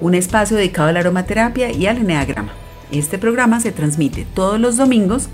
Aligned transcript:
un 0.00 0.14
espacio 0.14 0.56
dedicado 0.56 0.88
a 0.88 0.92
la 0.92 1.00
aromaterapia 1.00 1.72
y 1.72 1.86
al 1.86 1.98
eneagrama. 1.98 2.52
Este 2.90 3.18
programa 3.18 3.60
se 3.60 3.72
transmite 3.72 4.26
todos 4.34 4.60
los 4.60 4.76
domingos 4.76 5.28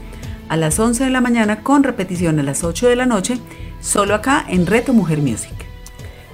a 0.49 0.57
las 0.57 0.79
11 0.79 1.05
de 1.05 1.11
la 1.11 1.21
mañana 1.21 1.61
con 1.63 1.83
repetición 1.83 2.39
a 2.39 2.43
las 2.43 2.65
8 2.65 2.89
de 2.89 2.97
la 2.97 3.07
noche, 3.07 3.39
solo 3.81 4.15
acá 4.15 4.45
en 4.49 4.67
Reto 4.67 4.93
Mujer 4.93 5.19
Music. 5.19 5.53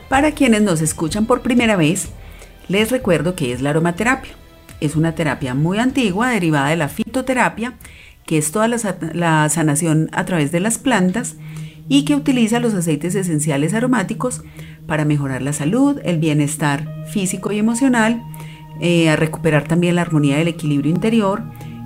Para 0.09 0.33
quienes 0.33 0.63
nos 0.63 0.81
escuchan 0.81 1.27
por 1.27 1.43
primera 1.43 1.77
vez, 1.77 2.09
les 2.69 2.91
recuerdo 2.91 3.35
que 3.35 3.53
es 3.53 3.61
la 3.61 3.71
aromaterapia. 3.71 4.33
Es 4.81 4.97
una 4.97 5.15
terapia 5.15 5.55
muy 5.55 5.79
antigua 5.79 6.31
derivada 6.31 6.69
de 6.69 6.77
la 6.77 6.89
fitoterapia, 6.89 7.75
que 8.25 8.39
es 8.39 8.53
toda 8.53 8.69
la, 8.69 8.79
la 9.13 9.49
sanación 9.49 10.09
a 10.13 10.25
través 10.25 10.53
de 10.53 10.61
las 10.61 10.79
plantas 10.79 11.37
y 11.89 12.05
que 12.05 12.15
utiliza 12.15 12.61
los 12.61 12.75
aceites 12.75 13.15
esenciales 13.15 13.75
aromáticos 13.75 14.43
para 14.87 15.05
mejorar 15.05 15.43
la 15.43 15.53
salud, 15.53 16.01
el 16.05 16.19
bienestar 16.19 16.89
físico 17.07 17.53
y 17.53 17.59
emocional, 17.59 18.23
eh, 18.81 19.09
a 19.09 19.17
recuperar 19.17 19.67
también 19.67 19.95
la 19.97 20.03
armonía 20.03 20.37
del 20.39 20.49
equilibrio 20.49 20.91
interior. 20.91 21.43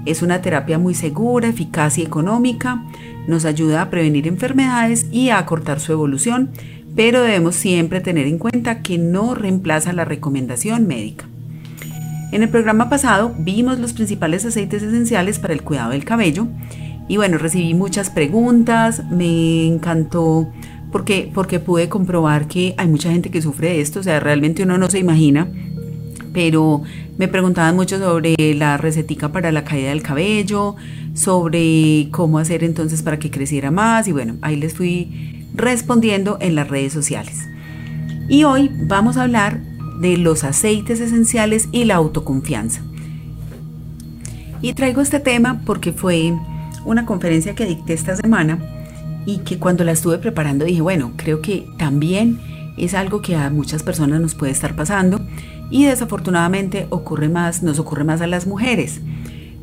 Es 0.07 0.23
una 0.23 0.41
terapia 0.41 0.79
muy 0.79 0.95
segura, 0.95 1.49
eficaz 1.49 1.99
y 1.99 2.03
económica. 2.03 2.85
Nos 3.27 3.45
ayuda 3.45 3.83
a 3.83 3.91
prevenir 3.91 4.27
enfermedades 4.27 5.07
y 5.11 5.31
a 5.31 5.39
acortar 5.39 5.81
su 5.81 5.93
evolución, 5.93 6.51
pero 6.97 7.23
debemos 7.23 7.55
siempre 7.55 8.01
tener 8.01 8.27
en 8.27 8.39
cuenta 8.39 8.83
que 8.83 8.99
no 8.99 9.35
reemplaza 9.35 9.93
la 9.93 10.05
recomendación 10.05 10.87
médica. 10.87 11.27
En 12.33 12.43
el 12.43 12.49
programa 12.49 12.89
pasado 12.89 13.35
vimos 13.39 13.79
los 13.79 13.93
principales 13.93 14.45
aceites 14.45 14.83
esenciales 14.83 15.39
para 15.39 15.53
el 15.53 15.63
cuidado 15.63 15.91
del 15.91 16.05
cabello 16.05 16.47
y 17.09 17.17
bueno, 17.17 17.39
recibí 17.39 17.75
muchas 17.75 18.09
preguntas, 18.09 19.03
me 19.11 19.67
encantó 19.67 20.49
porque, 20.93 21.31
porque 21.33 21.61
pude 21.61 21.89
comprobar 21.89 22.49
que 22.49 22.75
hay 22.77 22.89
mucha 22.89 23.11
gente 23.11 23.31
que 23.31 23.43
sufre 23.43 23.69
de 23.69 23.81
esto, 23.81 24.01
o 24.01 24.03
sea, 24.03 24.21
realmente 24.21 24.63
uno 24.63 24.79
no 24.79 24.91
se 24.91 24.99
imagina, 24.99 25.49
pero 26.33 26.83
me 27.19 27.29
preguntaban 27.29 27.77
mucho 27.77 27.99
sobre 27.99 28.35
la 28.55 28.77
recetica 28.77 29.31
para 29.31 29.53
la 29.53 29.65
caída 29.65 29.91
del 29.91 30.03
cabello, 30.03 30.77
sobre 31.15 32.09
cómo 32.11 32.39
hacer 32.39 32.65
entonces 32.65 33.03
para 33.03 33.19
que 33.19 33.31
creciera 33.31 33.71
más 33.71 34.09
y 34.09 34.13
bueno, 34.13 34.37
ahí 34.43 34.57
les 34.57 34.75
fui 34.75 35.47
respondiendo 35.55 36.39
en 36.41 36.55
las 36.55 36.69
redes 36.69 36.93
sociales. 36.93 37.47
Y 38.29 38.45
hoy 38.45 38.71
vamos 38.73 39.17
a 39.17 39.25
hablar 39.25 39.61
de 40.01 40.17
los 40.17 40.45
aceites 40.45 41.01
esenciales 41.01 41.69
y 41.73 41.85
la 41.85 41.97
autoconfianza. 41.97 42.81
Y 44.63 44.73
traigo 44.75 45.01
este 45.01 45.21
tema 45.21 45.63
porque 45.65 45.93
fue 45.93 46.33
una 46.85 47.07
conferencia 47.07 47.55
que 47.55 47.67
dicté 47.67 47.93
esta 47.93 48.17
semana 48.17 48.80
y 49.27 49.39
que 49.39 49.59
cuando 49.59 49.85
la 49.85 49.93
estuve 49.93 50.19
preparando 50.19 50.65
dije, 50.65 50.81
bueno, 50.81 51.13
creo 51.17 51.41
que 51.41 51.67
también 51.79 52.41
es 52.77 52.95
algo 52.95 53.21
que 53.21 53.37
a 53.37 53.51
muchas 53.51 53.83
personas 53.83 54.21
nos 54.21 54.35
puede 54.35 54.53
estar 54.53 54.75
pasando 54.75 55.21
y 55.71 55.85
desafortunadamente 55.85 56.87
ocurre 56.91 57.29
más, 57.29 57.63
nos 57.63 57.79
ocurre 57.79 58.05
más 58.05 58.21
a 58.21 58.27
las 58.27 58.47
mujeres. 58.47 59.01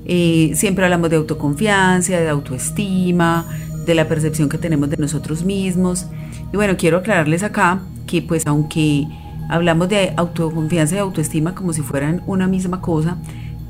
Eh, 0.05 0.51
siempre 0.55 0.85
hablamos 0.85 1.09
de 1.09 1.17
autoconfianza, 1.17 2.17
de 2.17 2.29
autoestima, 2.29 3.45
de 3.85 3.95
la 3.95 4.07
percepción 4.07 4.49
que 4.49 4.57
tenemos 4.57 4.89
de 4.89 4.97
nosotros 4.97 5.43
mismos. 5.43 6.05
Y 6.53 6.55
bueno, 6.55 6.77
quiero 6.77 6.97
aclararles 6.97 7.43
acá 7.43 7.81
que 8.05 8.21
pues 8.21 8.47
aunque 8.47 9.05
hablamos 9.49 9.89
de 9.89 10.13
autoconfianza 10.15 10.95
y 10.95 10.99
autoestima 10.99 11.55
como 11.55 11.73
si 11.73 11.81
fueran 11.81 12.21
una 12.25 12.47
misma 12.47 12.81
cosa, 12.81 13.17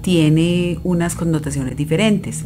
tiene 0.02 0.80
unas 0.84 1.16
connotaciones 1.16 1.76
diferentes. 1.76 2.46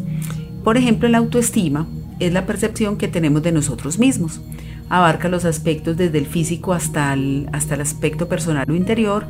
Por 0.63 0.78
ejemplo, 0.78 1.09
la 1.09 1.18
autoestima 1.18 1.88
es 2.22 2.34
la 2.34 2.46
percepción 2.46 2.98
que 2.98 3.08
tenemos 3.08 3.42
de 3.42 3.52
nosotros 3.52 3.98
mismos. 3.98 4.42
Abarca 4.90 5.28
los 5.28 5.44
aspectos 5.44 5.98
desde 5.98 6.20
el 6.20 6.28
físico 6.28 6.74
hasta 6.74 7.14
el, 7.14 7.50
hasta 7.52 7.76
el 7.76 7.82
aspecto 7.82 8.28
personal 8.28 8.70
o 8.70 8.76
interior, 8.76 9.26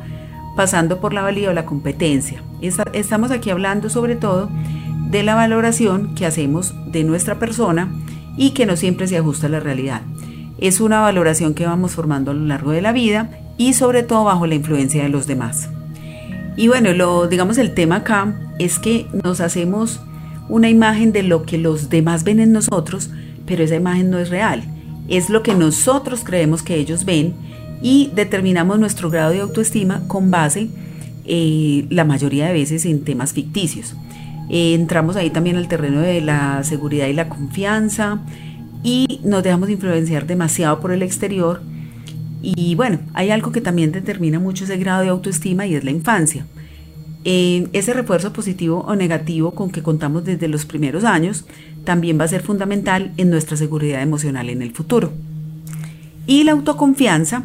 pasando 0.56 1.00
por 1.00 1.14
la 1.14 1.22
valía 1.22 1.50
o 1.50 1.52
la 1.54 1.64
competencia. 1.64 2.42
Estamos 2.60 3.30
aquí 3.30 3.50
hablando 3.50 3.88
sobre 3.88 4.16
todo 4.16 4.50
de 5.10 5.22
la 5.22 5.34
valoración 5.34 6.14
que 6.14 6.26
hacemos 6.26 6.74
de 6.92 7.04
nuestra 7.04 7.38
persona 7.38 7.90
y 8.36 8.50
que 8.50 8.66
no 8.66 8.76
siempre 8.76 9.06
se 9.06 9.16
ajusta 9.16 9.46
a 9.46 9.50
la 9.50 9.60
realidad. 9.60 10.02
Es 10.58 10.80
una 10.80 11.00
valoración 11.00 11.54
que 11.54 11.66
vamos 11.66 11.92
formando 11.92 12.30
a 12.30 12.34
lo 12.34 12.44
largo 12.46 12.72
de 12.72 12.82
la 12.82 12.92
vida 12.92 13.30
y 13.56 13.72
sobre 13.72 14.02
todo 14.02 14.24
bajo 14.24 14.46
la 14.46 14.54
influencia 14.54 15.02
de 15.02 15.08
los 15.08 15.26
demás. 15.26 15.70
Y 16.56 16.68
bueno, 16.68 16.92
lo 16.92 17.26
digamos 17.26 17.56
el 17.56 17.72
tema 17.72 17.96
acá 17.96 18.38
es 18.58 18.78
que 18.78 19.06
nos 19.24 19.40
hacemos 19.40 20.00
una 20.48 20.68
imagen 20.68 21.12
de 21.12 21.22
lo 21.22 21.42
que 21.42 21.58
los 21.58 21.88
demás 21.88 22.24
ven 22.24 22.40
en 22.40 22.52
nosotros, 22.52 23.10
pero 23.46 23.64
esa 23.64 23.76
imagen 23.76 24.10
no 24.10 24.18
es 24.18 24.30
real. 24.30 24.64
Es 25.08 25.30
lo 25.30 25.42
que 25.42 25.54
nosotros 25.54 26.22
creemos 26.24 26.62
que 26.62 26.76
ellos 26.76 27.04
ven 27.04 27.34
y 27.82 28.10
determinamos 28.14 28.78
nuestro 28.78 29.10
grado 29.10 29.32
de 29.32 29.40
autoestima 29.40 30.02
con 30.06 30.30
base 30.30 30.68
eh, 31.24 31.86
la 31.90 32.04
mayoría 32.04 32.46
de 32.46 32.52
veces 32.52 32.84
en 32.84 33.04
temas 33.04 33.32
ficticios. 33.32 33.94
Eh, 34.48 34.74
entramos 34.74 35.16
ahí 35.16 35.30
también 35.30 35.56
al 35.56 35.68
terreno 35.68 36.00
de 36.00 36.20
la 36.20 36.62
seguridad 36.64 37.06
y 37.06 37.12
la 37.12 37.28
confianza 37.28 38.20
y 38.82 39.20
nos 39.24 39.42
dejamos 39.42 39.70
influenciar 39.70 40.26
demasiado 40.26 40.80
por 40.80 40.92
el 40.92 41.02
exterior. 41.02 41.62
Y 42.42 42.74
bueno, 42.74 42.98
hay 43.14 43.30
algo 43.30 43.52
que 43.52 43.60
también 43.60 43.92
determina 43.92 44.40
mucho 44.40 44.64
ese 44.64 44.76
grado 44.76 45.02
de 45.02 45.08
autoestima 45.08 45.66
y 45.66 45.74
es 45.74 45.84
la 45.84 45.92
infancia 45.92 46.44
ese 47.24 47.92
refuerzo 47.92 48.32
positivo 48.32 48.84
o 48.86 48.96
negativo 48.96 49.52
con 49.52 49.70
que 49.70 49.82
contamos 49.82 50.24
desde 50.24 50.48
los 50.48 50.64
primeros 50.64 51.04
años 51.04 51.44
también 51.84 52.18
va 52.18 52.24
a 52.24 52.28
ser 52.28 52.42
fundamental 52.42 53.12
en 53.16 53.30
nuestra 53.30 53.56
seguridad 53.56 54.02
emocional 54.02 54.50
en 54.50 54.62
el 54.62 54.72
futuro. 54.72 55.12
Y 56.26 56.44
la 56.44 56.52
autoconfianza 56.52 57.44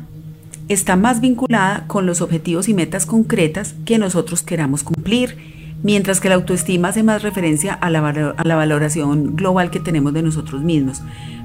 está 0.68 0.96
más 0.96 1.22
vinculada 1.22 1.86
con 1.88 2.06
los 2.06 2.22
objetivos 2.22 2.68
y 2.68 2.74
metas 2.74 3.06
concretas 3.06 3.76
que 3.86 3.98
nosotros 3.98 4.44
queramos 4.44 4.84
cumplir, 4.84 5.38
mientras 5.84 6.20
que 6.20 6.30
la 6.30 6.36
autoestima 6.36 6.90
hace 6.90 7.04
más 7.04 7.22
referencia 7.22 7.74
a 7.74 7.90
la, 7.90 8.08
a 8.08 8.44
la 8.44 8.56
valoración 8.56 9.36
global 9.36 9.72
que 9.72 9.80
tenemos 9.80 10.14
de 10.14 10.24
nosotros 10.24 10.64
mismos. 10.64 11.02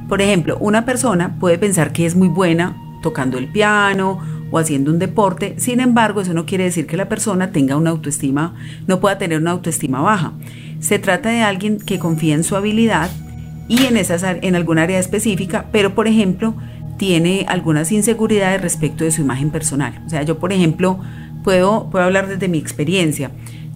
Por 0.08 0.20
ejemplo, 0.20 0.58
una 0.58 0.84
persona 0.84 1.36
puede 1.38 1.58
pensar 1.58 1.92
que 1.92 2.06
es 2.06 2.16
muy 2.16 2.28
buena 2.28 2.76
tocando 3.02 3.38
el 3.38 3.48
piano 3.48 4.20
o 4.52 4.58
haciendo 4.58 4.92
un 4.92 5.00
deporte. 5.00 5.54
Sin 5.56 5.80
embargo, 5.80 6.20
eso 6.20 6.34
no 6.34 6.46
quiere 6.46 6.64
decir 6.64 6.86
que 6.86 6.96
la 6.96 7.08
persona 7.08 7.50
tenga 7.50 7.76
una 7.76 7.90
autoestima, 7.90 8.54
no 8.86 9.00
pueda 9.00 9.18
tener 9.18 9.38
una 9.38 9.50
autoestima 9.50 10.00
baja. 10.00 10.34
Se 10.78 11.00
trata 11.00 11.30
de 11.30 11.40
alguien 11.40 11.78
que 11.78 11.98
confía 11.98 12.34
en 12.34 12.44
su 12.44 12.54
habilidad 12.54 13.10
y 13.66 13.86
en, 13.86 13.96
esas, 13.96 14.22
en 14.22 14.54
algún 14.54 14.78
área 14.78 15.00
específica, 15.00 15.66
pero 15.72 15.94
por 15.94 16.06
ejemplo, 16.06 16.54
tiene 16.98 17.46
algunas 17.48 17.90
inseguridades 17.90 18.60
respecto 18.60 19.02
de 19.02 19.10
su 19.10 19.22
imagen 19.22 19.50
personal. 19.50 20.00
O 20.06 20.10
sea, 20.10 20.22
yo 20.22 20.38
por 20.38 20.52
ejemplo 20.52 21.00
puedo, 21.42 21.88
puedo 21.90 22.04
hablar 22.04 22.28
desde 22.28 22.48
mi 22.48 22.58
experiencia. 22.58 23.30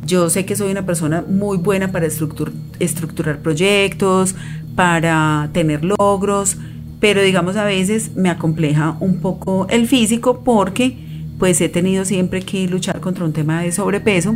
Yo 0.05 0.31
sé 0.31 0.45
que 0.45 0.55
soy 0.55 0.71
una 0.71 0.87
persona 0.87 1.25
muy 1.27 1.57
buena 1.57 1.91
para 1.91 2.07
estructurar 2.07 3.39
proyectos, 3.39 4.37
para 4.77 5.49
tener 5.53 5.85
logros, 5.85 6.59
pero 7.01 7.23
digamos 7.23 7.57
a 7.57 7.65
veces 7.65 8.17
me 8.17 8.31
acompleja 8.31 8.97
un 9.01 9.21
poco 9.21 9.67
el 9.69 9.87
físico 9.87 10.43
porque 10.45 10.97
pues 11.39 11.61
he 11.61 11.69
tenido 11.69 12.05
siempre 12.05 12.43
que 12.43 12.67
luchar 12.69 13.01
contra 13.01 13.25
un 13.25 13.33
tema 13.33 13.63
de 13.63 13.73
sobrepeso 13.73 14.35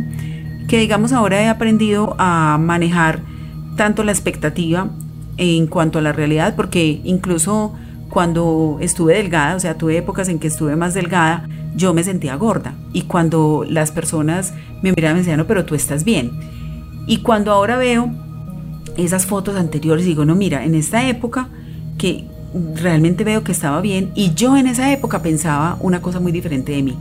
que 0.67 0.79
digamos 0.79 1.11
ahora 1.11 1.41
he 1.41 1.47
aprendido 1.47 2.15
a 2.17 2.57
manejar 2.59 3.21
tanto 3.75 4.03
la 4.03 4.11
expectativa 4.11 4.89
en 5.37 5.67
cuanto 5.67 5.99
a 5.99 6.01
la 6.01 6.11
realidad 6.11 6.55
porque 6.55 7.01
incluso 7.03 7.73
cuando 8.11 8.77
estuve 8.81 9.15
delgada, 9.15 9.55
o 9.55 9.59
sea, 9.59 9.77
tuve 9.77 9.97
épocas 9.97 10.27
en 10.27 10.37
que 10.37 10.47
estuve 10.47 10.75
más 10.75 10.93
delgada, 10.93 11.47
yo 11.75 11.93
me 11.93 12.03
sentía 12.03 12.35
gorda 12.35 12.75
y 12.93 13.03
cuando 13.03 13.65
las 13.67 13.91
personas 13.91 14.53
me 14.83 14.91
miraban 14.91 15.15
me 15.15 15.21
decían, 15.21 15.37
no, 15.37 15.47
pero 15.47 15.65
tú 15.65 15.75
estás 15.75 16.03
bien. 16.03 16.31
Y 17.07 17.17
cuando 17.17 17.51
ahora 17.51 17.77
veo 17.77 18.11
esas 18.97 19.25
fotos 19.25 19.55
anteriores, 19.55 20.05
digo, 20.05 20.25
no, 20.25 20.35
mira, 20.35 20.65
en 20.65 20.75
esta 20.75 21.07
época 21.07 21.47
que 21.97 22.25
realmente 22.75 23.23
veo 23.23 23.43
que 23.43 23.51
estaba 23.51 23.81
bien 23.81 24.11
y 24.15 24.33
yo 24.33 24.57
en 24.57 24.67
esa 24.67 24.91
época 24.91 25.21
pensaba 25.21 25.77
una 25.79 26.01
cosa 26.01 26.19
muy 26.19 26.31
diferente 26.31 26.71
de 26.71 26.83
mí. 26.83 26.97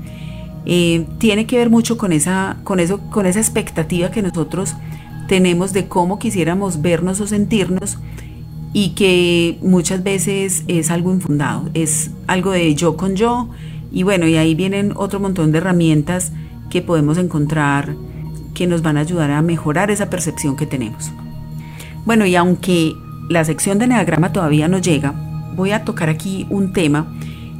Eh, 0.67 1.06
tiene 1.19 1.47
que 1.47 1.56
ver 1.56 1.70
mucho 1.70 1.97
con 1.97 2.12
esa, 2.12 2.58
con, 2.64 2.81
eso, 2.81 3.00
con 3.11 3.26
esa 3.26 3.41
expectativa 3.41 4.11
que 4.11 4.23
nosotros 4.23 4.75
tenemos 5.26 5.73
de 5.73 5.88
cómo 5.88 6.19
quisiéramos 6.19 6.82
vernos 6.82 7.20
o 7.20 7.26
sentirnos 7.26 7.99
y 8.73 8.91
que 8.91 9.58
muchas 9.62 10.02
veces 10.02 10.64
es 10.69 10.91
algo 10.91 11.12
infundado, 11.12 11.70
es 11.75 12.11
algo 12.26 12.52
de 12.52 12.75
yo 12.75 12.97
con 12.97 13.17
yo 13.17 13.49
y 13.91 14.02
bueno, 14.02 14.26
y 14.26 14.37
ahí 14.37 14.55
vienen 14.55 14.93
otro 14.97 15.19
montón 15.19 15.50
de 15.50 15.58
herramientas 15.58 16.32
que 16.69 16.82
podemos 16.82 17.19
encontrar 17.19 17.94
que 18.55 18.67
nos 18.67 18.82
van 18.82 18.97
a 18.97 19.00
ayudar 19.00 19.31
a 19.31 19.43
mejorar 19.43 19.91
esa 19.91 20.11
percepción 20.11 20.56
que 20.56 20.67
tenemos. 20.67 21.11
Bueno, 22.05 22.26
y 22.26 22.37
aunque 22.37 22.94
la 23.29 23.44
sección 23.44 23.79
de 23.79 23.87
Enneagrama 23.87 24.32
todavía 24.32 24.69
no 24.69 24.79
llega, 24.79 25.14
voy 25.55 25.73
a 25.73 25.85
tocar 25.85 26.08
aquí 26.08 26.47
un 26.50 26.73
tema 26.73 27.06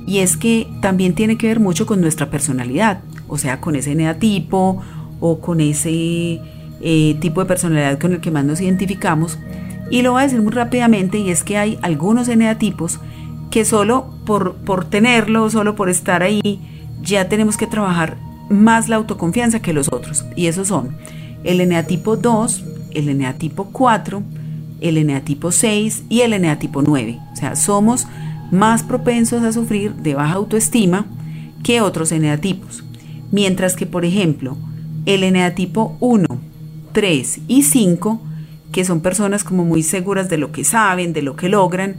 y 0.07 0.19
es 0.19 0.37
que 0.37 0.67
también 0.81 1.15
tiene 1.15 1.37
que 1.37 1.47
ver 1.47 1.61
mucho 1.61 1.87
con 1.87 2.01
nuestra 2.01 2.31
personalidad, 2.31 3.01
o 3.29 3.39
sea, 3.39 3.61
con 3.61 3.77
ese 3.77 3.93
eneatipo 3.93 4.83
o 5.21 5.41
con 5.41 5.61
ese 5.61 6.41
eh, 6.81 7.17
tipo 7.21 7.41
de 7.41 7.47
personalidad 7.47 7.99
con 7.99 8.13
el 8.13 8.21
que 8.21 8.31
más 8.31 8.45
nos 8.45 8.61
identificamos. 8.61 9.39
Y 9.91 10.03
lo 10.03 10.13
voy 10.13 10.23
a 10.23 10.25
decir 10.25 10.41
muy 10.41 10.53
rápidamente 10.53 11.19
y 11.19 11.31
es 11.31 11.43
que 11.43 11.59
hay 11.59 11.79
algunos 11.83 12.29
eneatipos 12.29 13.01
que 13.51 13.65
solo 13.65 14.15
por, 14.25 14.57
por 14.57 14.85
tenerlo, 14.85 15.51
solo 15.51 15.75
por 15.75 15.91
estar 15.91 16.23
ahí, 16.23 16.61
ya 17.03 17.29
tenemos 17.29 17.57
que 17.57 17.67
trabajar 17.67 18.17
más 18.49 18.89
la 18.89 18.97
autoconfianza 18.97 19.61
que 19.61 19.73
los 19.73 19.93
otros. 19.93 20.25
Y 20.37 20.47
esos 20.47 20.69
son 20.69 20.97
el 21.45 21.61
eneatipo 21.61 22.17
2, 22.17 22.65
el 22.93 23.09
eneatipo 23.09 23.69
4, 23.73 24.23
el 24.81 24.97
eneatipo 24.99 25.53
6 25.53 26.05
y 26.09 26.21
el 26.21 26.33
eneatipo 26.33 26.83
9. 26.83 27.19
O 27.33 27.37
sea, 27.37 27.57
somos 27.57 28.07
más 28.51 28.83
propensos 28.83 29.43
a 29.43 29.53
sufrir 29.53 29.95
de 29.95 30.15
baja 30.15 30.35
autoestima 30.35 31.07
que 31.63 31.81
otros 31.81 32.13
eneatipos. 32.13 32.85
Mientras 33.31 33.77
que, 33.77 33.87
por 33.87 34.05
ejemplo, 34.05 34.57
el 35.07 35.23
eneatipo 35.23 35.97
1, 36.01 36.27
3 36.93 37.41
y 37.47 37.63
5, 37.63 38.21
que 38.73 38.85
son 38.85 39.01
personas 39.01 39.45
como 39.45 39.65
muy 39.65 39.83
seguras 39.83 40.29
de 40.29 40.39
lo 40.39 40.53
que 40.53 40.65
saben, 40.65 41.13
de 41.13 41.23
lo 41.23 41.37
que 41.37 41.49
logran, 41.49 41.97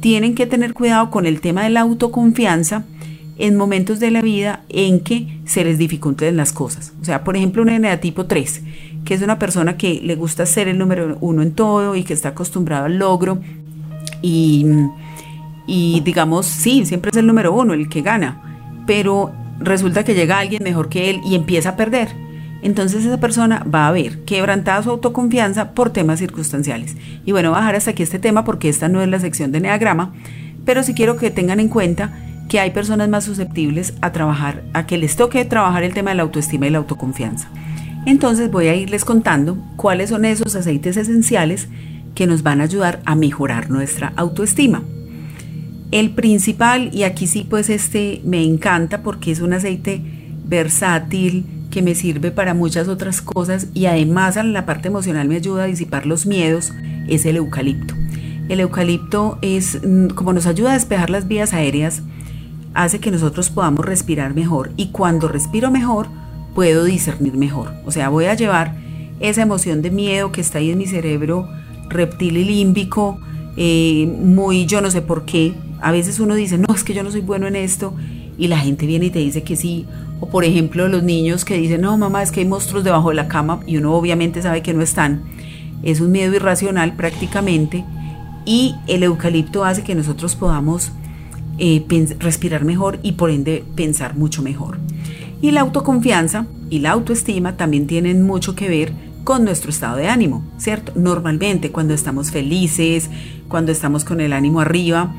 tienen 0.00 0.34
que 0.34 0.46
tener 0.46 0.72
cuidado 0.72 1.10
con 1.10 1.26
el 1.26 1.40
tema 1.40 1.64
de 1.64 1.70
la 1.70 1.80
autoconfianza 1.80 2.84
en 3.38 3.56
momentos 3.56 4.00
de 4.00 4.10
la 4.10 4.20
vida 4.20 4.64
en 4.68 5.00
que 5.00 5.40
se 5.44 5.64
les 5.64 5.78
dificulten 5.78 6.36
las 6.36 6.52
cosas. 6.52 6.92
O 7.00 7.04
sea, 7.04 7.24
por 7.24 7.36
ejemplo, 7.36 7.62
un 7.62 7.70
eneatipo 7.70 8.26
3, 8.26 8.62
que 9.04 9.14
es 9.14 9.22
una 9.22 9.38
persona 9.38 9.76
que 9.76 10.00
le 10.02 10.14
gusta 10.16 10.46
ser 10.46 10.68
el 10.68 10.78
número 10.78 11.16
uno 11.20 11.42
en 11.42 11.52
todo 11.52 11.96
y 11.96 12.04
que 12.04 12.12
está 12.12 12.30
acostumbrado 12.30 12.86
al 12.86 12.98
logro 12.98 13.40
y, 14.22 14.66
digamos, 16.04 16.46
sí, 16.46 16.84
siempre 16.84 17.10
es 17.10 17.16
el 17.16 17.26
número 17.26 17.52
uno, 17.52 17.74
el 17.74 17.88
que 17.88 18.02
gana, 18.02 18.82
pero 18.86 19.32
resulta 19.58 20.04
que 20.04 20.14
llega 20.14 20.38
alguien 20.38 20.62
mejor 20.62 20.88
que 20.88 21.10
él 21.10 21.20
y 21.24 21.34
empieza 21.34 21.70
a 21.70 21.76
perder. 21.76 22.08
Entonces 22.62 23.06
esa 23.06 23.18
persona 23.18 23.64
va 23.72 23.88
a 23.88 23.92
ver 23.92 24.24
quebrantada 24.24 24.82
su 24.82 24.90
autoconfianza 24.90 25.72
por 25.72 25.90
temas 25.90 26.18
circunstanciales. 26.18 26.96
Y 27.24 27.32
bueno, 27.32 27.50
voy 27.50 27.56
a 27.56 27.60
dejar 27.60 27.76
hasta 27.76 27.92
aquí 27.92 28.02
este 28.02 28.18
tema 28.18 28.44
porque 28.44 28.68
esta 28.68 28.88
no 28.88 29.00
es 29.00 29.08
la 29.08 29.18
sección 29.18 29.50
de 29.50 29.58
Enneagrama, 29.58 30.12
pero 30.66 30.82
sí 30.82 30.92
quiero 30.92 31.16
que 31.16 31.30
tengan 31.30 31.58
en 31.58 31.68
cuenta 31.68 32.12
que 32.50 32.60
hay 32.60 32.72
personas 32.72 33.08
más 33.08 33.24
susceptibles 33.24 33.94
a 34.02 34.12
trabajar, 34.12 34.64
a 34.74 34.84
que 34.84 34.98
les 34.98 35.16
toque 35.16 35.44
trabajar 35.44 35.84
el 35.84 35.94
tema 35.94 36.10
de 36.10 36.16
la 36.16 36.22
autoestima 36.22 36.66
y 36.66 36.70
la 36.70 36.78
autoconfianza. 36.78 37.48
Entonces 38.06 38.50
voy 38.50 38.68
a 38.68 38.74
irles 38.74 39.04
contando 39.04 39.58
cuáles 39.76 40.10
son 40.10 40.24
esos 40.24 40.54
aceites 40.54 40.96
esenciales 40.96 41.68
que 42.14 42.26
nos 42.26 42.42
van 42.42 42.60
a 42.60 42.64
ayudar 42.64 43.00
a 43.04 43.14
mejorar 43.14 43.70
nuestra 43.70 44.12
autoestima. 44.16 44.82
El 45.90 46.10
principal, 46.10 46.90
y 46.92 47.02
aquí 47.02 47.26
sí 47.26 47.46
pues 47.48 47.68
este 47.68 48.20
me 48.24 48.44
encanta 48.44 49.02
porque 49.02 49.32
es 49.32 49.40
un 49.40 49.52
aceite 49.52 50.00
versátil 50.44 51.46
que 51.70 51.82
me 51.82 51.94
sirve 51.94 52.30
para 52.30 52.54
muchas 52.54 52.88
otras 52.88 53.22
cosas 53.22 53.68
y 53.74 53.86
además 53.86 54.36
en 54.36 54.52
la 54.52 54.66
parte 54.66 54.88
emocional 54.88 55.28
me 55.28 55.36
ayuda 55.36 55.64
a 55.64 55.66
disipar 55.66 56.06
los 56.06 56.26
miedos, 56.26 56.72
es 57.08 57.26
el 57.26 57.36
eucalipto. 57.36 57.94
El 58.48 58.60
eucalipto 58.60 59.38
es 59.42 59.80
mm, 59.84 60.08
como 60.08 60.32
nos 60.32 60.46
ayuda 60.46 60.70
a 60.70 60.74
despejar 60.74 61.10
las 61.10 61.28
vías 61.28 61.54
aéreas, 61.54 62.02
hace 62.74 62.98
que 62.98 63.10
nosotros 63.10 63.50
podamos 63.50 63.84
respirar 63.84 64.34
mejor 64.34 64.72
y 64.76 64.88
cuando 64.88 65.28
respiro 65.28 65.70
mejor 65.70 66.08
puedo 66.54 66.84
discernir 66.84 67.36
mejor. 67.36 67.72
O 67.84 67.90
sea, 67.90 68.08
voy 68.08 68.26
a 68.26 68.34
llevar 68.34 68.76
esa 69.20 69.42
emoción 69.42 69.82
de 69.82 69.90
miedo 69.90 70.32
que 70.32 70.40
está 70.40 70.58
ahí 70.58 70.70
en 70.70 70.78
mi 70.78 70.86
cerebro 70.86 71.48
reptil 71.88 72.36
y 72.36 72.44
límbico, 72.44 73.20
eh, 73.56 74.06
muy 74.06 74.64
yo 74.66 74.80
no 74.80 74.90
sé 74.90 75.02
por 75.02 75.24
qué, 75.24 75.54
a 75.80 75.90
veces 75.90 76.20
uno 76.20 76.34
dice, 76.34 76.56
no, 76.56 76.74
es 76.74 76.84
que 76.84 76.94
yo 76.94 77.02
no 77.02 77.10
soy 77.10 77.20
bueno 77.20 77.46
en 77.46 77.56
esto, 77.56 77.94
y 78.38 78.48
la 78.48 78.58
gente 78.58 78.86
viene 78.86 79.06
y 79.06 79.10
te 79.10 79.18
dice 79.18 79.42
que 79.42 79.56
sí. 79.56 79.86
O 80.20 80.28
por 80.28 80.44
ejemplo, 80.44 80.88
los 80.88 81.02
niños 81.02 81.44
que 81.44 81.58
dicen, 81.58 81.82
no, 81.82 81.96
mamá, 81.98 82.22
es 82.22 82.30
que 82.30 82.40
hay 82.40 82.46
monstruos 82.46 82.84
debajo 82.84 83.10
de 83.10 83.16
la 83.16 83.28
cama, 83.28 83.60
y 83.66 83.76
uno 83.76 83.94
obviamente 83.94 84.40
sabe 84.40 84.62
que 84.62 84.72
no 84.72 84.82
están. 84.82 85.22
Es 85.82 86.00
un 86.00 86.12
miedo 86.12 86.34
irracional 86.34 86.94
prácticamente, 86.96 87.84
y 88.46 88.74
el 88.86 89.02
eucalipto 89.02 89.64
hace 89.64 89.82
que 89.82 89.94
nosotros 89.94 90.36
podamos 90.36 90.92
eh, 91.58 91.84
respirar 92.18 92.64
mejor 92.64 92.98
y 93.02 93.12
por 93.12 93.30
ende 93.30 93.64
pensar 93.74 94.16
mucho 94.16 94.42
mejor. 94.42 94.78
Y 95.40 95.52
la 95.52 95.62
autoconfianza 95.62 96.46
y 96.68 96.80
la 96.80 96.90
autoestima 96.90 97.56
también 97.56 97.86
tienen 97.86 98.22
mucho 98.22 98.54
que 98.54 98.68
ver 98.68 98.92
con 99.24 99.44
nuestro 99.44 99.70
estado 99.70 99.96
de 99.96 100.08
ánimo, 100.08 100.44
¿cierto? 100.58 100.92
Normalmente 100.94 101.70
cuando 101.70 101.94
estamos 101.94 102.30
felices, 102.30 103.10
cuando 103.48 103.72
estamos 103.72 104.04
con 104.04 104.20
el 104.20 104.32
ánimo 104.32 104.60
arriba, 104.60 105.14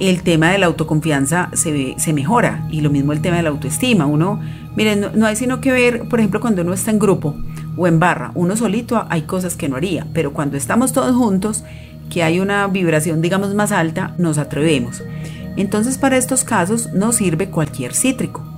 el 0.00 0.22
tema 0.22 0.50
de 0.50 0.58
la 0.58 0.66
autoconfianza 0.66 1.50
se, 1.52 1.94
se 1.96 2.12
mejora 2.12 2.66
y 2.70 2.80
lo 2.80 2.90
mismo 2.90 3.12
el 3.12 3.20
tema 3.20 3.36
de 3.36 3.44
la 3.44 3.50
autoestima. 3.50 4.06
Uno, 4.06 4.40
miren, 4.76 5.06
no, 5.14 5.26
hay 5.26 5.36
sino 5.36 5.60
que 5.60 5.70
ver, 5.70 6.08
por 6.08 6.18
ejemplo, 6.18 6.40
cuando 6.40 6.62
uno 6.62 6.72
está 6.72 6.90
en 6.90 6.98
grupo 6.98 7.36
o 7.76 7.86
en 7.86 7.98
barra, 7.98 8.32
uno 8.34 8.56
solito 8.56 9.04
hay 9.08 9.22
cosas 9.22 9.54
que 9.54 9.68
no 9.68 9.76
haría, 9.76 10.06
pero 10.12 10.32
cuando 10.32 10.56
estamos 10.56 10.92
todos 10.92 11.14
juntos, 11.14 11.64
que 12.10 12.22
hay 12.22 12.40
una 12.40 12.66
vibración, 12.66 13.22
digamos, 13.22 13.54
más 13.54 13.72
alta, 13.72 14.14
nos 14.18 14.38
atrevemos. 14.38 15.02
Entonces, 15.56 15.98
para 15.98 16.16
estos 16.16 16.44
casos 16.44 16.92
no 16.92 17.12
sirve 17.12 17.48
cualquier 17.48 17.94
cítrico, 17.94 18.51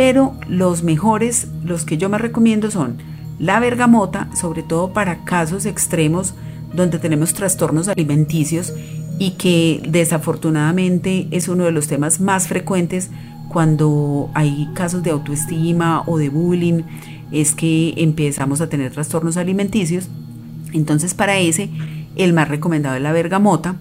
pero 0.00 0.32
los 0.48 0.82
mejores, 0.82 1.48
los 1.62 1.84
que 1.84 1.98
yo 1.98 2.08
más 2.08 2.22
recomiendo 2.22 2.70
son 2.70 2.96
la 3.38 3.60
bergamota, 3.60 4.30
sobre 4.34 4.62
todo 4.62 4.94
para 4.94 5.24
casos 5.24 5.66
extremos 5.66 6.32
donde 6.72 6.98
tenemos 6.98 7.34
trastornos 7.34 7.86
alimenticios 7.86 8.72
y 9.18 9.32
que 9.32 9.82
desafortunadamente 9.86 11.28
es 11.32 11.48
uno 11.48 11.64
de 11.64 11.72
los 11.72 11.86
temas 11.86 12.18
más 12.18 12.48
frecuentes 12.48 13.10
cuando 13.50 14.30
hay 14.32 14.70
casos 14.72 15.02
de 15.02 15.10
autoestima 15.10 16.02
o 16.06 16.16
de 16.16 16.30
bullying, 16.30 16.80
es 17.30 17.54
que 17.54 17.92
empezamos 17.98 18.62
a 18.62 18.70
tener 18.70 18.92
trastornos 18.92 19.36
alimenticios. 19.36 20.08
Entonces 20.72 21.12
para 21.12 21.38
ese, 21.38 21.68
el 22.16 22.32
más 22.32 22.48
recomendado 22.48 22.96
es 22.96 23.02
la 23.02 23.12
bergamota. 23.12 23.76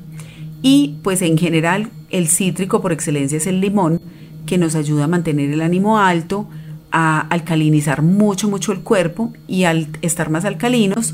Y 0.62 0.98
pues 1.01 1.22
en 1.22 1.38
general 1.38 1.92
el 2.10 2.27
cítrico 2.27 2.81
por 2.81 2.92
excelencia 2.92 3.38
es 3.38 3.48
el 3.48 3.62
limón, 3.62 4.01
que 4.50 4.57
nos 4.57 4.74
ayuda 4.74 5.04
a 5.04 5.07
mantener 5.07 5.51
el 5.51 5.62
ánimo 5.62 6.00
alto, 6.00 6.48
a 6.92 7.19
alcalinizar 7.19 8.01
mucho, 8.01 8.50
mucho 8.50 8.72
el 8.72 8.80
cuerpo 8.80 9.31
y 9.48 9.65
al 9.65 9.89
estar 10.01 10.32
más 10.32 10.44
alcalinos, 10.44 11.13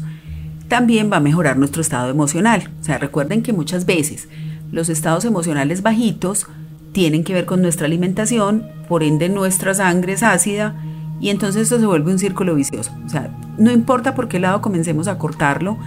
también 0.70 1.12
va 1.12 1.18
a 1.18 1.20
mejorar 1.20 1.58
nuestro 1.58 1.82
estado 1.82 2.10
emocional. 2.10 2.72
O 2.80 2.84
sea, 2.86 2.98
recuerden 2.98 3.44
que 3.44 3.52
muchas 3.52 3.86
veces 3.86 4.30
los 4.72 4.88
estados 4.88 5.26
emocionales 5.26 5.82
bajitos 5.82 6.48
tienen 6.94 7.26
que 7.26 7.34
ver 7.34 7.46
con 7.46 7.62
nuestra 7.62 7.88
alimentación, 7.88 8.70
por 8.88 9.04
ende 9.04 9.28
nuestra 9.28 9.74
sangre 9.74 10.14
es 10.14 10.24
ácida 10.24 10.82
y 11.20 11.28
entonces 11.28 11.64
esto 11.64 11.78
se 11.78 11.86
vuelve 11.86 12.14
un 12.14 12.20
círculo 12.20 12.56
vicioso. 12.56 12.94
O 13.06 13.10
sea, 13.10 13.38
no 13.58 13.70
importa 13.70 14.16
por 14.16 14.30
qué 14.30 14.40
lado 14.40 14.62
comencemos 14.62 15.10
a 15.10 15.18
cortarlo, 15.18 15.78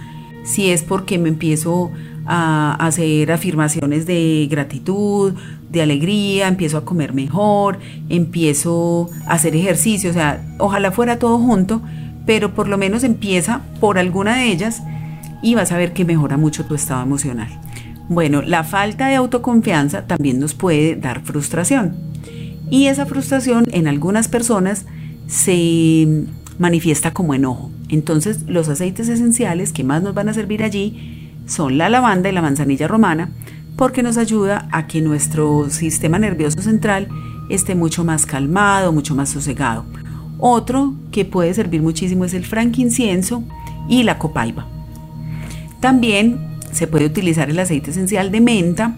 si 0.43 0.69
es 0.69 0.83
porque 0.83 1.17
me 1.17 1.29
empiezo 1.29 1.89
a 2.31 2.75
hacer 2.75 3.31
afirmaciones 3.31 4.05
de 4.05 4.47
gratitud, 4.51 5.33
de 5.71 5.81
alegría, 5.81 6.47
empiezo 6.47 6.77
a 6.77 6.85
comer 6.85 7.11
mejor, 7.11 7.79
empiezo 8.07 9.09
a 9.25 9.33
hacer 9.33 9.55
ejercicio, 9.55 10.11
o 10.11 10.13
sea, 10.13 10.55
ojalá 10.59 10.91
fuera 10.91 11.17
todo 11.17 11.39
junto, 11.39 11.81
pero 12.27 12.53
por 12.53 12.67
lo 12.67 12.77
menos 12.77 13.03
empieza 13.03 13.61
por 13.79 13.97
alguna 13.97 14.37
de 14.37 14.51
ellas 14.51 14.83
y 15.41 15.55
vas 15.55 15.71
a 15.71 15.77
ver 15.77 15.91
que 15.91 16.05
mejora 16.05 16.37
mucho 16.37 16.65
tu 16.65 16.75
estado 16.75 17.01
emocional. 17.01 17.49
Bueno, 18.09 18.43
la 18.43 18.63
falta 18.63 19.07
de 19.07 19.15
autoconfianza 19.15 20.05
también 20.05 20.39
nos 20.39 20.53
puede 20.53 20.95
dar 20.95 21.21
frustración 21.21 21.95
y 22.69 22.85
esa 22.87 23.07
frustración 23.07 23.65
en 23.71 23.87
algunas 23.87 24.27
personas 24.27 24.85
se 25.25 26.25
manifiesta 26.59 27.11
como 27.11 27.33
enojo. 27.33 27.71
Entonces 27.89 28.43
los 28.47 28.69
aceites 28.69 29.09
esenciales 29.09 29.73
que 29.73 29.83
más 29.83 30.03
nos 30.03 30.13
van 30.13 30.29
a 30.29 30.35
servir 30.35 30.63
allí 30.63 31.18
son 31.49 31.77
la 31.77 31.89
lavanda 31.89 32.29
y 32.29 32.31
la 32.31 32.41
manzanilla 32.41 32.87
romana 32.87 33.29
porque 33.75 34.03
nos 34.03 34.17
ayuda 34.17 34.67
a 34.71 34.87
que 34.87 35.01
nuestro 35.01 35.69
sistema 35.69 36.19
nervioso 36.19 36.61
central 36.61 37.07
esté 37.49 37.75
mucho 37.75 38.03
más 38.03 38.25
calmado, 38.25 38.91
mucho 38.91 39.15
más 39.15 39.29
sosegado. 39.29 39.85
Otro 40.37 40.93
que 41.11 41.25
puede 41.25 41.53
servir 41.53 41.81
muchísimo 41.81 42.25
es 42.25 42.33
el 42.33 42.45
franquincienso 42.45 43.43
y 43.87 44.03
la 44.03 44.19
copaiba. 44.19 44.67
También 45.79 46.57
se 46.71 46.87
puede 46.87 47.05
utilizar 47.05 47.49
el 47.49 47.59
aceite 47.59 47.91
esencial 47.91 48.31
de 48.31 48.41
menta 48.41 48.95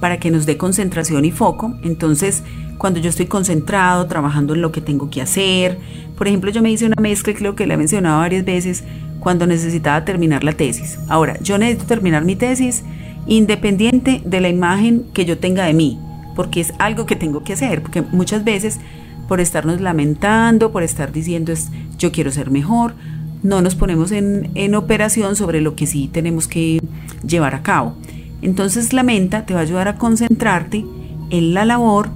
para 0.00 0.18
que 0.18 0.30
nos 0.30 0.46
dé 0.46 0.56
concentración 0.56 1.24
y 1.24 1.30
foco. 1.30 1.74
Entonces, 1.82 2.42
cuando 2.78 3.00
yo 3.00 3.10
estoy 3.10 3.26
concentrado, 3.26 4.06
trabajando 4.06 4.54
en 4.54 4.62
lo 4.62 4.72
que 4.72 4.80
tengo 4.80 5.10
que 5.10 5.22
hacer, 5.22 5.78
por 6.16 6.28
ejemplo, 6.28 6.50
yo 6.50 6.62
me 6.62 6.70
hice 6.70 6.86
una 6.86 7.00
mezcla, 7.00 7.34
creo 7.34 7.54
que 7.56 7.66
la 7.66 7.74
he 7.74 7.76
mencionado 7.76 8.20
varias 8.20 8.44
veces, 8.44 8.84
cuando 9.20 9.46
necesitaba 9.46 10.04
terminar 10.04 10.44
la 10.44 10.52
tesis. 10.52 10.98
Ahora, 11.08 11.38
yo 11.40 11.58
necesito 11.58 11.86
terminar 11.86 12.24
mi 12.24 12.36
tesis 12.36 12.84
independiente 13.26 14.20
de 14.24 14.40
la 14.40 14.50
imagen 14.50 15.06
que 15.14 15.24
yo 15.24 15.38
tenga 15.38 15.64
de 15.64 15.72
mí, 15.72 15.98
porque 16.36 16.60
es 16.60 16.74
algo 16.78 17.06
que 17.06 17.16
tengo 17.16 17.42
que 17.42 17.54
hacer, 17.54 17.82
porque 17.82 18.02
muchas 18.02 18.44
veces 18.44 18.78
por 19.26 19.40
estarnos 19.40 19.80
lamentando, 19.80 20.70
por 20.72 20.82
estar 20.82 21.10
diciendo 21.10 21.52
es 21.52 21.70
yo 21.98 22.12
quiero 22.12 22.30
ser 22.30 22.50
mejor, 22.50 22.94
no 23.42 23.62
nos 23.62 23.74
ponemos 23.74 24.12
en, 24.12 24.50
en 24.54 24.74
operación 24.74 25.36
sobre 25.36 25.62
lo 25.62 25.74
que 25.74 25.86
sí 25.86 26.08
tenemos 26.12 26.46
que 26.46 26.82
llevar 27.26 27.54
a 27.54 27.62
cabo. 27.62 27.94
Entonces 28.42 28.92
la 28.92 29.02
menta 29.02 29.46
te 29.46 29.54
va 29.54 29.60
a 29.60 29.62
ayudar 29.62 29.88
a 29.88 29.96
concentrarte 29.96 30.84
en 31.30 31.54
la 31.54 31.64
labor 31.64 32.10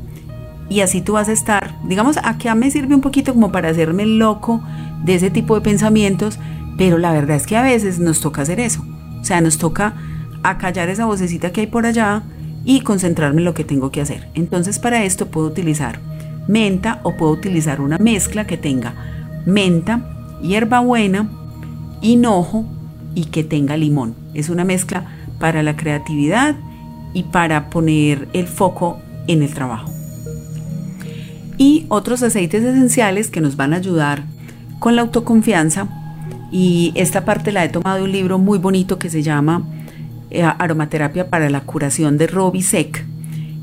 y 0.68 0.80
así 0.80 1.00
tú 1.00 1.14
vas 1.14 1.28
a 1.28 1.32
estar, 1.32 1.74
digamos, 1.84 2.18
acá 2.18 2.54
me 2.54 2.70
sirve 2.70 2.94
un 2.94 3.00
poquito 3.00 3.32
como 3.32 3.50
para 3.52 3.70
hacerme 3.70 4.06
loco 4.06 4.62
de 5.04 5.14
ese 5.14 5.30
tipo 5.30 5.54
de 5.54 5.60
pensamientos, 5.62 6.38
pero 6.76 6.98
la 6.98 7.12
verdad 7.12 7.36
es 7.36 7.46
que 7.46 7.56
a 7.56 7.62
veces 7.62 7.98
nos 7.98 8.20
toca 8.20 8.42
hacer 8.42 8.60
eso. 8.60 8.84
O 9.20 9.24
sea, 9.24 9.40
nos 9.40 9.58
toca 9.58 9.94
acallar 10.42 10.88
esa 10.88 11.06
vocecita 11.06 11.52
que 11.52 11.62
hay 11.62 11.66
por 11.66 11.86
allá 11.86 12.22
y 12.64 12.80
concentrarme 12.80 13.40
en 13.40 13.44
lo 13.46 13.54
que 13.54 13.64
tengo 13.64 13.90
que 13.90 14.00
hacer. 14.00 14.28
Entonces 14.34 14.78
para 14.78 15.04
esto 15.04 15.26
puedo 15.26 15.46
utilizar 15.46 16.00
menta 16.46 17.00
o 17.02 17.16
puedo 17.16 17.32
utilizar 17.32 17.80
una 17.80 17.98
mezcla 17.98 18.46
que 18.46 18.56
tenga 18.56 18.94
menta, 19.46 20.00
hierbabuena, 20.42 21.28
hinojo 22.02 22.66
y 23.14 23.26
que 23.26 23.44
tenga 23.44 23.76
limón. 23.76 24.14
Es 24.34 24.48
una 24.48 24.64
mezcla 24.64 25.06
para 25.38 25.62
la 25.62 25.76
creatividad 25.76 26.56
y 27.14 27.24
para 27.24 27.70
poner 27.70 28.28
el 28.32 28.46
foco 28.46 28.98
en 29.26 29.42
el 29.42 29.54
trabajo. 29.54 29.97
Y 31.58 31.86
otros 31.88 32.22
aceites 32.22 32.62
esenciales 32.62 33.30
que 33.30 33.40
nos 33.40 33.56
van 33.56 33.74
a 33.74 33.76
ayudar 33.76 34.22
con 34.78 34.96
la 34.96 35.02
autoconfianza. 35.02 35.88
Y 36.50 36.92
esta 36.94 37.24
parte 37.24 37.52
la 37.52 37.64
he 37.64 37.68
tomado 37.68 37.98
de 37.98 38.04
un 38.04 38.12
libro 38.12 38.38
muy 38.38 38.58
bonito 38.58 38.98
que 38.98 39.10
se 39.10 39.22
llama 39.22 39.68
eh, 40.30 40.42
Aromaterapia 40.42 41.28
para 41.28 41.50
la 41.50 41.62
curación 41.62 42.16
de 42.16 42.26
Robbie 42.26 42.62
Seck. 42.62 43.04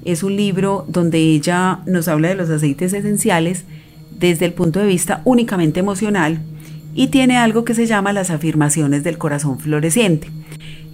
Es 0.03 0.23
un 0.23 0.35
libro 0.35 0.85
donde 0.87 1.17
ella 1.17 1.79
nos 1.85 2.07
habla 2.07 2.27
de 2.27 2.35
los 2.35 2.49
aceites 2.49 2.93
esenciales 2.93 3.63
desde 4.19 4.45
el 4.45 4.53
punto 4.53 4.79
de 4.79 4.87
vista 4.87 5.21
únicamente 5.25 5.79
emocional 5.79 6.39
y 6.93 7.07
tiene 7.07 7.37
algo 7.37 7.65
que 7.65 7.73
se 7.73 7.85
llama 7.87 8.13
las 8.13 8.29
afirmaciones 8.29 9.03
del 9.03 9.17
corazón 9.17 9.59
floreciente. 9.59 10.29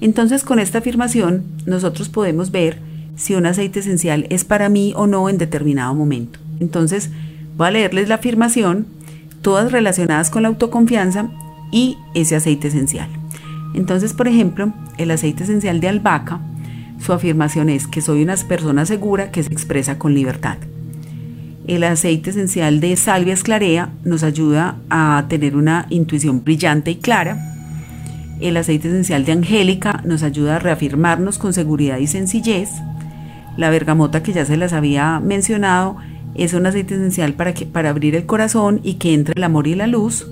Entonces 0.01 0.43
con 0.43 0.59
esta 0.59 0.79
afirmación 0.79 1.43
nosotros 1.65 2.09
podemos 2.09 2.51
ver 2.51 2.79
si 3.15 3.35
un 3.35 3.45
aceite 3.45 3.79
esencial 3.79 4.25
es 4.29 4.43
para 4.43 4.69
mí 4.69 4.93
o 4.95 5.07
no 5.07 5.29
en 5.29 5.37
determinado 5.37 5.93
momento. 5.93 6.39
Entonces 6.61 7.09
voy 7.57 7.67
a 7.67 7.71
leerles 7.71 8.07
la 8.07 8.15
afirmación, 8.15 8.87
todas 9.41 9.73
relacionadas 9.73 10.29
con 10.29 10.43
la 10.43 10.47
autoconfianza 10.47 11.29
y 11.71 11.97
ese 12.13 12.37
aceite 12.37 12.69
esencial. 12.69 13.09
Entonces, 13.73 14.13
por 14.13 14.29
ejemplo, 14.29 14.73
el 14.97 15.11
aceite 15.11 15.43
esencial 15.43 15.81
de 15.81 15.89
albahaca, 15.89 16.39
su 16.99 17.11
afirmación 17.11 17.67
es 17.67 17.87
que 17.87 18.01
soy 18.01 18.23
una 18.23 18.35
persona 18.35 18.85
segura 18.85 19.31
que 19.31 19.43
se 19.43 19.51
expresa 19.51 19.99
con 19.99 20.13
libertad. 20.13 20.57
El 21.67 21.83
aceite 21.83 22.29
esencial 22.29 22.79
de 22.79 22.95
salvia 22.95 23.33
esclarea 23.33 23.89
nos 24.05 24.23
ayuda 24.23 24.77
a 24.89 25.25
tener 25.27 25.57
una 25.57 25.87
intuición 25.89 26.43
brillante 26.45 26.91
y 26.91 26.95
clara 26.95 27.51
el 28.41 28.57
aceite 28.57 28.87
esencial 28.87 29.23
de 29.23 29.33
angélica 29.33 30.01
nos 30.03 30.23
ayuda 30.23 30.55
a 30.55 30.59
reafirmarnos 30.59 31.37
con 31.37 31.53
seguridad 31.53 31.99
y 31.99 32.07
sencillez. 32.07 32.69
La 33.55 33.69
bergamota 33.69 34.23
que 34.23 34.33
ya 34.33 34.45
se 34.45 34.57
las 34.57 34.73
había 34.73 35.19
mencionado 35.19 35.97
es 36.35 36.53
un 36.53 36.65
aceite 36.65 36.95
esencial 36.95 37.33
para, 37.33 37.53
que, 37.53 37.65
para 37.65 37.89
abrir 37.89 38.15
el 38.15 38.25
corazón 38.25 38.79
y 38.83 38.95
que 38.95 39.13
entre 39.13 39.33
el 39.35 39.43
amor 39.43 39.67
y 39.67 39.75
la 39.75 39.87
luz. 39.87 40.27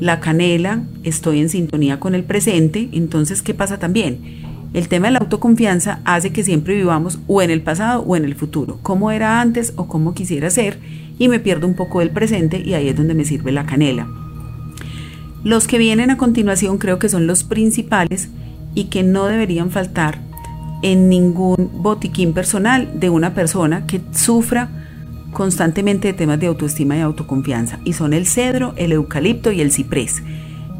La 0.00 0.20
canela, 0.20 0.84
estoy 1.02 1.40
en 1.40 1.48
sintonía 1.48 2.00
con 2.00 2.14
el 2.14 2.24
presente. 2.24 2.88
Entonces, 2.92 3.42
¿qué 3.42 3.52
pasa 3.52 3.78
también? 3.78 4.40
El 4.72 4.88
tema 4.88 5.08
de 5.08 5.12
la 5.12 5.18
autoconfianza 5.18 6.00
hace 6.04 6.32
que 6.32 6.44
siempre 6.44 6.76
vivamos 6.76 7.18
o 7.26 7.42
en 7.42 7.50
el 7.50 7.60
pasado 7.60 8.02
o 8.02 8.16
en 8.16 8.24
el 8.24 8.36
futuro, 8.36 8.78
como 8.82 9.10
era 9.10 9.40
antes 9.40 9.72
o 9.76 9.88
como 9.88 10.14
quisiera 10.14 10.48
ser, 10.48 10.78
y 11.18 11.28
me 11.28 11.40
pierdo 11.40 11.66
un 11.66 11.74
poco 11.74 11.98
del 11.98 12.10
presente 12.10 12.62
y 12.64 12.74
ahí 12.74 12.88
es 12.88 12.96
donde 12.96 13.14
me 13.14 13.24
sirve 13.24 13.52
la 13.52 13.66
canela. 13.66 14.08
Los 15.42 15.66
que 15.66 15.78
vienen 15.78 16.10
a 16.10 16.16
continuación 16.16 16.78
creo 16.78 16.98
que 16.98 17.08
son 17.08 17.26
los 17.26 17.44
principales 17.44 18.30
y 18.74 18.84
que 18.84 19.02
no 19.02 19.26
deberían 19.26 19.70
faltar 19.70 20.20
en 20.82 21.08
ningún 21.08 21.70
botiquín 21.74 22.32
personal 22.32 23.00
de 23.00 23.10
una 23.10 23.34
persona 23.34 23.86
que 23.86 24.00
sufra 24.12 24.79
constantemente 25.32 26.08
de 26.08 26.14
temas 26.14 26.40
de 26.40 26.46
autoestima 26.46 26.96
y 26.96 27.00
autoconfianza. 27.00 27.78
Y 27.84 27.92
son 27.92 28.12
el 28.12 28.26
cedro, 28.26 28.74
el 28.76 28.92
eucalipto 28.92 29.52
y 29.52 29.60
el 29.60 29.72
ciprés. 29.72 30.22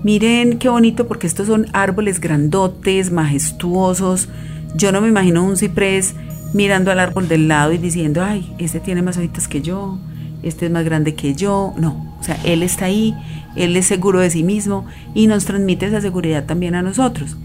Miren 0.03 0.59
qué 0.59 0.69
bonito 0.69 1.07
porque 1.07 1.27
estos 1.27 1.47
son 1.47 1.67
árboles 1.73 2.21
grandotes, 2.21 3.13
majestuosos. 3.13 4.29
Yo 4.75 4.93
no 4.93 5.01
me 5.01 5.09
imagino 5.09 5.45
un 5.45 5.57
ciprés 5.57 6.15
mirando 6.55 6.91
al 6.91 7.01
árbol 7.01 7.29
del 7.29 7.49
lado 7.49 7.73
y 7.73 7.79
diciendo, 7.79 8.23
ay, 8.25 8.53
este 8.59 8.81
tiene 8.81 9.03
más 9.03 9.19
hojitas 9.19 9.47
que 9.47 9.63
yo, 9.63 9.99
este 10.43 10.67
es 10.67 10.73
más 10.73 10.85
grande 10.85 11.15
que 11.15 11.35
yo. 11.35 11.75
No, 11.77 12.17
o 12.19 12.25
sea, 12.25 12.39
él 12.45 12.63
está 12.63 12.87
ahí, 12.87 13.15
él 13.57 13.77
es 13.77 13.87
seguro 13.87 14.21
de 14.21 14.31
sí 14.31 14.43
mismo 14.43 14.87
y 15.15 15.27
nos 15.27 15.45
transmite 15.45 15.87
esa 15.87 16.01
seguridad 16.01 16.47
también 16.47 16.75
a 16.75 16.83
nosotros. 16.83 17.37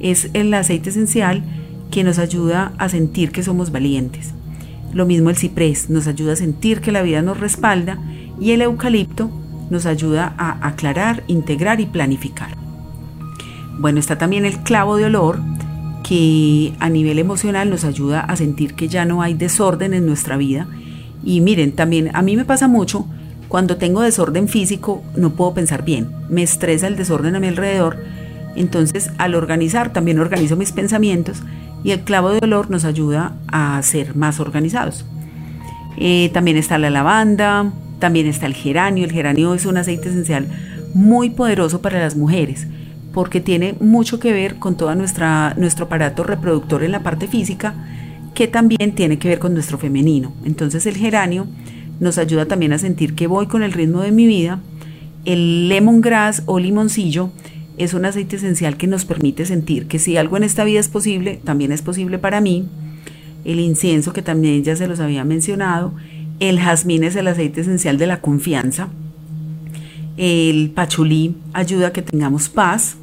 Es 0.00 0.30
el 0.32 0.52
aceite 0.54 0.90
esencial 0.90 1.42
que 1.90 2.04
nos 2.04 2.18
ayuda 2.18 2.72
a 2.78 2.88
sentir 2.88 3.32
que 3.32 3.42
somos 3.42 3.70
valientes. 3.70 4.32
Lo 4.92 5.06
mismo 5.06 5.30
el 5.30 5.36
ciprés 5.36 5.90
nos 5.90 6.06
ayuda 6.06 6.32
a 6.32 6.36
sentir 6.36 6.80
que 6.80 6.92
la 6.92 7.02
vida 7.02 7.22
nos 7.22 7.38
respalda 7.38 7.98
y 8.40 8.52
el 8.52 8.62
eucalipto 8.62 9.30
nos 9.70 9.86
ayuda 9.86 10.34
a 10.38 10.66
aclarar, 10.66 11.24
integrar 11.26 11.80
y 11.80 11.86
planificar. 11.86 12.56
Bueno, 13.78 14.00
está 14.00 14.18
también 14.18 14.44
el 14.44 14.58
clavo 14.60 14.96
de 14.96 15.04
olor 15.04 15.40
que 16.02 16.72
a 16.80 16.88
nivel 16.88 17.18
emocional 17.18 17.70
nos 17.70 17.84
ayuda 17.84 18.20
a 18.20 18.34
sentir 18.36 18.74
que 18.74 18.88
ya 18.88 19.04
no 19.04 19.22
hay 19.22 19.34
desorden 19.34 19.92
en 19.92 20.06
nuestra 20.06 20.36
vida. 20.36 20.66
Y 21.22 21.40
miren, 21.40 21.72
también 21.72 22.10
a 22.14 22.22
mí 22.22 22.36
me 22.36 22.44
pasa 22.44 22.66
mucho 22.66 23.06
cuando 23.48 23.76
tengo 23.76 24.02
desorden 24.02 24.48
físico 24.48 25.02
no 25.16 25.30
puedo 25.30 25.54
pensar 25.54 25.84
bien, 25.84 26.08
me 26.28 26.42
estresa 26.42 26.86
el 26.86 26.96
desorden 26.96 27.34
a 27.34 27.40
mi 27.40 27.48
alrededor, 27.48 27.96
entonces 28.56 29.10
al 29.16 29.34
organizar 29.34 29.92
también 29.92 30.18
organizo 30.18 30.56
mis 30.56 30.72
pensamientos 30.72 31.42
y 31.84 31.90
el 31.92 32.00
clavo 32.00 32.30
de 32.30 32.40
olor 32.42 32.70
nos 32.70 32.84
ayuda 32.84 33.36
a 33.48 33.80
ser 33.82 34.16
más 34.16 34.40
organizados. 34.40 35.04
Eh, 35.96 36.30
también 36.32 36.56
está 36.56 36.78
la 36.78 36.90
lavanda, 36.90 37.72
también 37.98 38.26
está 38.26 38.46
el 38.46 38.54
geranio, 38.54 39.04
el 39.04 39.12
geranio 39.12 39.54
es 39.54 39.66
un 39.66 39.76
aceite 39.76 40.08
esencial 40.08 40.46
muy 40.94 41.30
poderoso 41.30 41.80
para 41.82 41.98
las 41.98 42.16
mujeres 42.16 42.66
porque 43.12 43.40
tiene 43.40 43.74
mucho 43.80 44.20
que 44.20 44.32
ver 44.32 44.60
con 44.60 44.76
todo 44.76 44.94
nuestro 44.94 45.86
aparato 45.86 46.22
reproductor 46.22 46.84
en 46.84 46.92
la 46.92 47.02
parte 47.02 47.26
física 47.26 47.74
que 48.34 48.46
también 48.46 48.94
tiene 48.94 49.18
que 49.18 49.28
ver 49.28 49.38
con 49.40 49.54
nuestro 49.54 49.78
femenino. 49.78 50.32
Entonces 50.44 50.86
el 50.86 50.96
geranio 50.96 51.46
nos 51.98 52.18
ayuda 52.18 52.46
también 52.46 52.72
a 52.72 52.78
sentir 52.78 53.16
que 53.16 53.26
voy 53.26 53.46
con 53.46 53.64
el 53.64 53.72
ritmo 53.72 54.02
de 54.02 54.12
mi 54.12 54.26
vida. 54.26 54.60
El 55.24 55.68
lemongrass 55.68 56.42
o 56.46 56.60
limoncillo 56.60 57.30
es 57.78 57.94
un 57.94 58.04
aceite 58.04 58.36
esencial 58.36 58.76
que 58.76 58.86
nos 58.86 59.04
permite 59.04 59.46
sentir 59.46 59.86
que 59.86 59.98
si 59.98 60.16
algo 60.16 60.36
en 60.36 60.42
esta 60.42 60.64
vida 60.64 60.80
es 60.80 60.88
posible, 60.88 61.40
también 61.44 61.72
es 61.72 61.80
posible 61.80 62.18
para 62.18 62.40
mí. 62.40 62.68
El 63.44 63.60
incienso, 63.60 64.12
que 64.12 64.20
también 64.20 64.64
ya 64.64 64.76
se 64.76 64.88
los 64.88 65.00
había 65.00 65.24
mencionado. 65.24 65.92
El 66.40 66.58
jazmín 66.58 67.04
es 67.04 67.16
el 67.16 67.28
aceite 67.28 67.60
esencial 67.60 67.96
de 67.96 68.06
la 68.06 68.20
confianza. 68.20 68.88
El 70.16 70.70
pachulí 70.70 71.36
ayuda 71.52 71.88
a 71.88 71.92
que 71.92 72.02
tengamos 72.02 72.48
paz. 72.48 72.96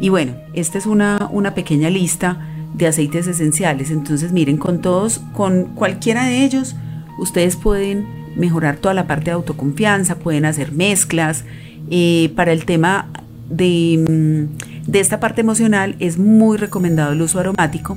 Y 0.00 0.08
bueno, 0.08 0.34
esta 0.52 0.78
es 0.78 0.86
una, 0.86 1.28
una 1.30 1.54
pequeña 1.54 1.90
lista 1.90 2.48
de 2.74 2.88
aceites 2.88 3.28
esenciales. 3.28 3.90
Entonces 3.90 4.32
miren, 4.32 4.56
con 4.56 4.80
todos, 4.80 5.20
con 5.32 5.74
cualquiera 5.74 6.26
de 6.26 6.44
ellos, 6.44 6.74
ustedes 7.18 7.56
pueden 7.56 8.06
mejorar 8.36 8.76
toda 8.76 8.94
la 8.94 9.06
parte 9.06 9.26
de 9.26 9.32
autoconfianza, 9.32 10.18
pueden 10.18 10.44
hacer 10.44 10.72
mezclas. 10.72 11.44
Eh, 11.90 12.32
para 12.36 12.52
el 12.52 12.66
tema 12.66 13.08
de, 13.48 14.04
mm, 14.08 14.90
de 14.90 15.00
esta 15.00 15.20
parte 15.20 15.40
emocional 15.40 15.96
es 15.98 16.18
muy 16.18 16.56
recomendado 16.56 17.12
el 17.12 17.22
uso 17.22 17.40
aromático. 17.40 17.96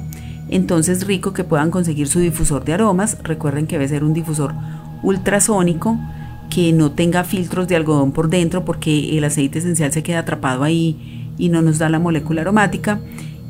Entonces 0.50 1.08
rico 1.08 1.34
que 1.34 1.44
puedan 1.44 1.72
conseguir 1.72 2.08
su 2.08 2.20
difusor 2.20 2.66
de 2.66 2.74
aromas. 2.74 3.18
Recuerden 3.24 3.68
que 3.68 3.76
debe 3.76 3.88
ser 3.88 4.04
un 4.04 4.14
difusor 4.14 4.54
ultrasónico 5.04 5.98
que 6.50 6.74
no 6.74 6.92
tenga 6.92 7.24
filtros 7.24 7.68
de 7.68 7.78
algodón 7.78 8.12
por 8.12 8.30
dentro 8.30 8.66
porque 8.66 9.18
el 9.18 9.24
aceite 9.24 9.60
esencial 9.60 9.92
se 9.94 10.04
queda 10.04 10.20
atrapado 10.20 10.64
ahí 10.64 11.32
y 11.38 11.50
no 11.50 11.62
nos 11.62 11.78
da 11.80 11.90
la 11.90 12.00
molécula 12.00 12.42
aromática. 12.42 13.00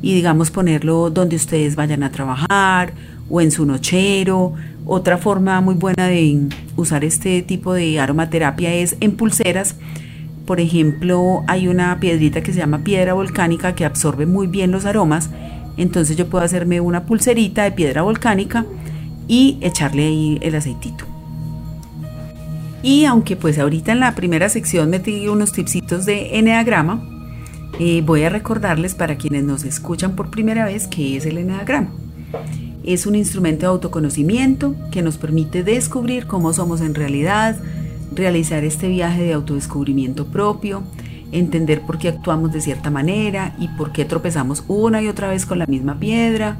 Y 0.00 0.14
digamos 0.14 0.50
ponerlo 0.50 1.10
donde 1.10 1.36
ustedes 1.36 1.76
vayan 1.76 2.02
a 2.02 2.10
trabajar 2.10 2.92
o 3.28 3.40
en 3.40 3.50
su 3.50 3.66
nochero 3.66 4.54
otra 4.84 5.16
forma 5.18 5.60
muy 5.60 5.74
buena 5.74 6.06
de 6.08 6.48
usar 6.76 7.04
este 7.04 7.42
tipo 7.42 7.72
de 7.72 8.00
aromaterapia 8.00 8.74
es 8.74 8.96
en 9.00 9.12
pulseras. 9.12 9.76
Por 10.46 10.60
ejemplo, 10.60 11.44
hay 11.46 11.68
una 11.68 11.98
piedrita 12.00 12.42
que 12.42 12.52
se 12.52 12.58
llama 12.58 12.84
piedra 12.84 13.14
volcánica 13.14 13.74
que 13.74 13.84
absorbe 13.84 14.26
muy 14.26 14.46
bien 14.46 14.70
los 14.70 14.86
aromas. 14.86 15.30
Entonces 15.76 16.16
yo 16.16 16.28
puedo 16.28 16.44
hacerme 16.44 16.80
una 16.80 17.06
pulserita 17.06 17.62
de 17.64 17.72
piedra 17.72 18.02
volcánica 18.02 18.66
y 19.28 19.58
echarle 19.60 20.06
ahí 20.06 20.38
el 20.42 20.54
aceitito. 20.54 21.06
Y 22.82 23.04
aunque 23.04 23.36
pues 23.36 23.58
ahorita 23.58 23.92
en 23.92 24.00
la 24.00 24.14
primera 24.14 24.48
sección 24.48 24.90
metí 24.90 25.28
unos 25.28 25.52
tipsitos 25.52 26.04
de 26.04 26.38
enneagrama, 26.38 27.00
eh, 27.78 28.02
voy 28.04 28.24
a 28.24 28.28
recordarles 28.28 28.94
para 28.94 29.16
quienes 29.16 29.44
nos 29.44 29.64
escuchan 29.64 30.16
por 30.16 30.30
primera 30.30 30.64
vez 30.64 30.88
qué 30.88 31.16
es 31.16 31.24
el 31.24 31.38
enneagrama. 31.38 31.90
Es 32.84 33.06
un 33.06 33.14
instrumento 33.14 33.60
de 33.60 33.66
autoconocimiento 33.68 34.74
que 34.90 35.02
nos 35.02 35.16
permite 35.16 35.62
descubrir 35.62 36.26
cómo 36.26 36.52
somos 36.52 36.80
en 36.80 36.96
realidad, 36.96 37.56
realizar 38.14 38.64
este 38.64 38.88
viaje 38.88 39.22
de 39.22 39.32
autodescubrimiento 39.32 40.26
propio, 40.26 40.82
entender 41.32 41.82
por 41.82 41.98
qué 41.98 42.08
actuamos 42.08 42.52
de 42.52 42.60
cierta 42.60 42.90
manera 42.90 43.54
y 43.58 43.68
por 43.68 43.92
qué 43.92 44.04
tropezamos 44.04 44.64
una 44.68 45.02
y 45.02 45.08
otra 45.08 45.28
vez 45.28 45.46
con 45.46 45.58
la 45.58 45.66
misma 45.66 45.98
piedra, 45.98 46.58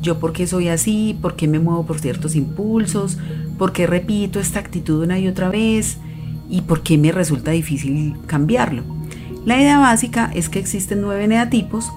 yo 0.00 0.18
por 0.18 0.32
qué 0.32 0.46
soy 0.46 0.68
así, 0.68 1.16
por 1.20 1.36
qué 1.36 1.46
me 1.46 1.60
muevo 1.60 1.86
por 1.86 2.00
ciertos 2.00 2.34
impulsos, 2.34 3.18
por 3.58 3.72
qué 3.72 3.86
repito 3.86 4.40
esta 4.40 4.58
actitud 4.58 5.04
una 5.04 5.18
y 5.18 5.28
otra 5.28 5.48
vez 5.48 5.98
y 6.50 6.62
por 6.62 6.82
qué 6.82 6.98
me 6.98 7.12
resulta 7.12 7.52
difícil 7.52 8.16
cambiarlo. 8.26 8.82
La 9.44 9.60
idea 9.60 9.78
básica 9.78 10.30
es 10.34 10.48
que 10.48 10.58
existen 10.58 11.00
nueve 11.00 11.26
neatipos 11.28 11.92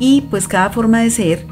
y 0.00 0.22
pues 0.30 0.46
cada 0.48 0.70
forma 0.70 1.00
de 1.00 1.10
ser 1.10 1.46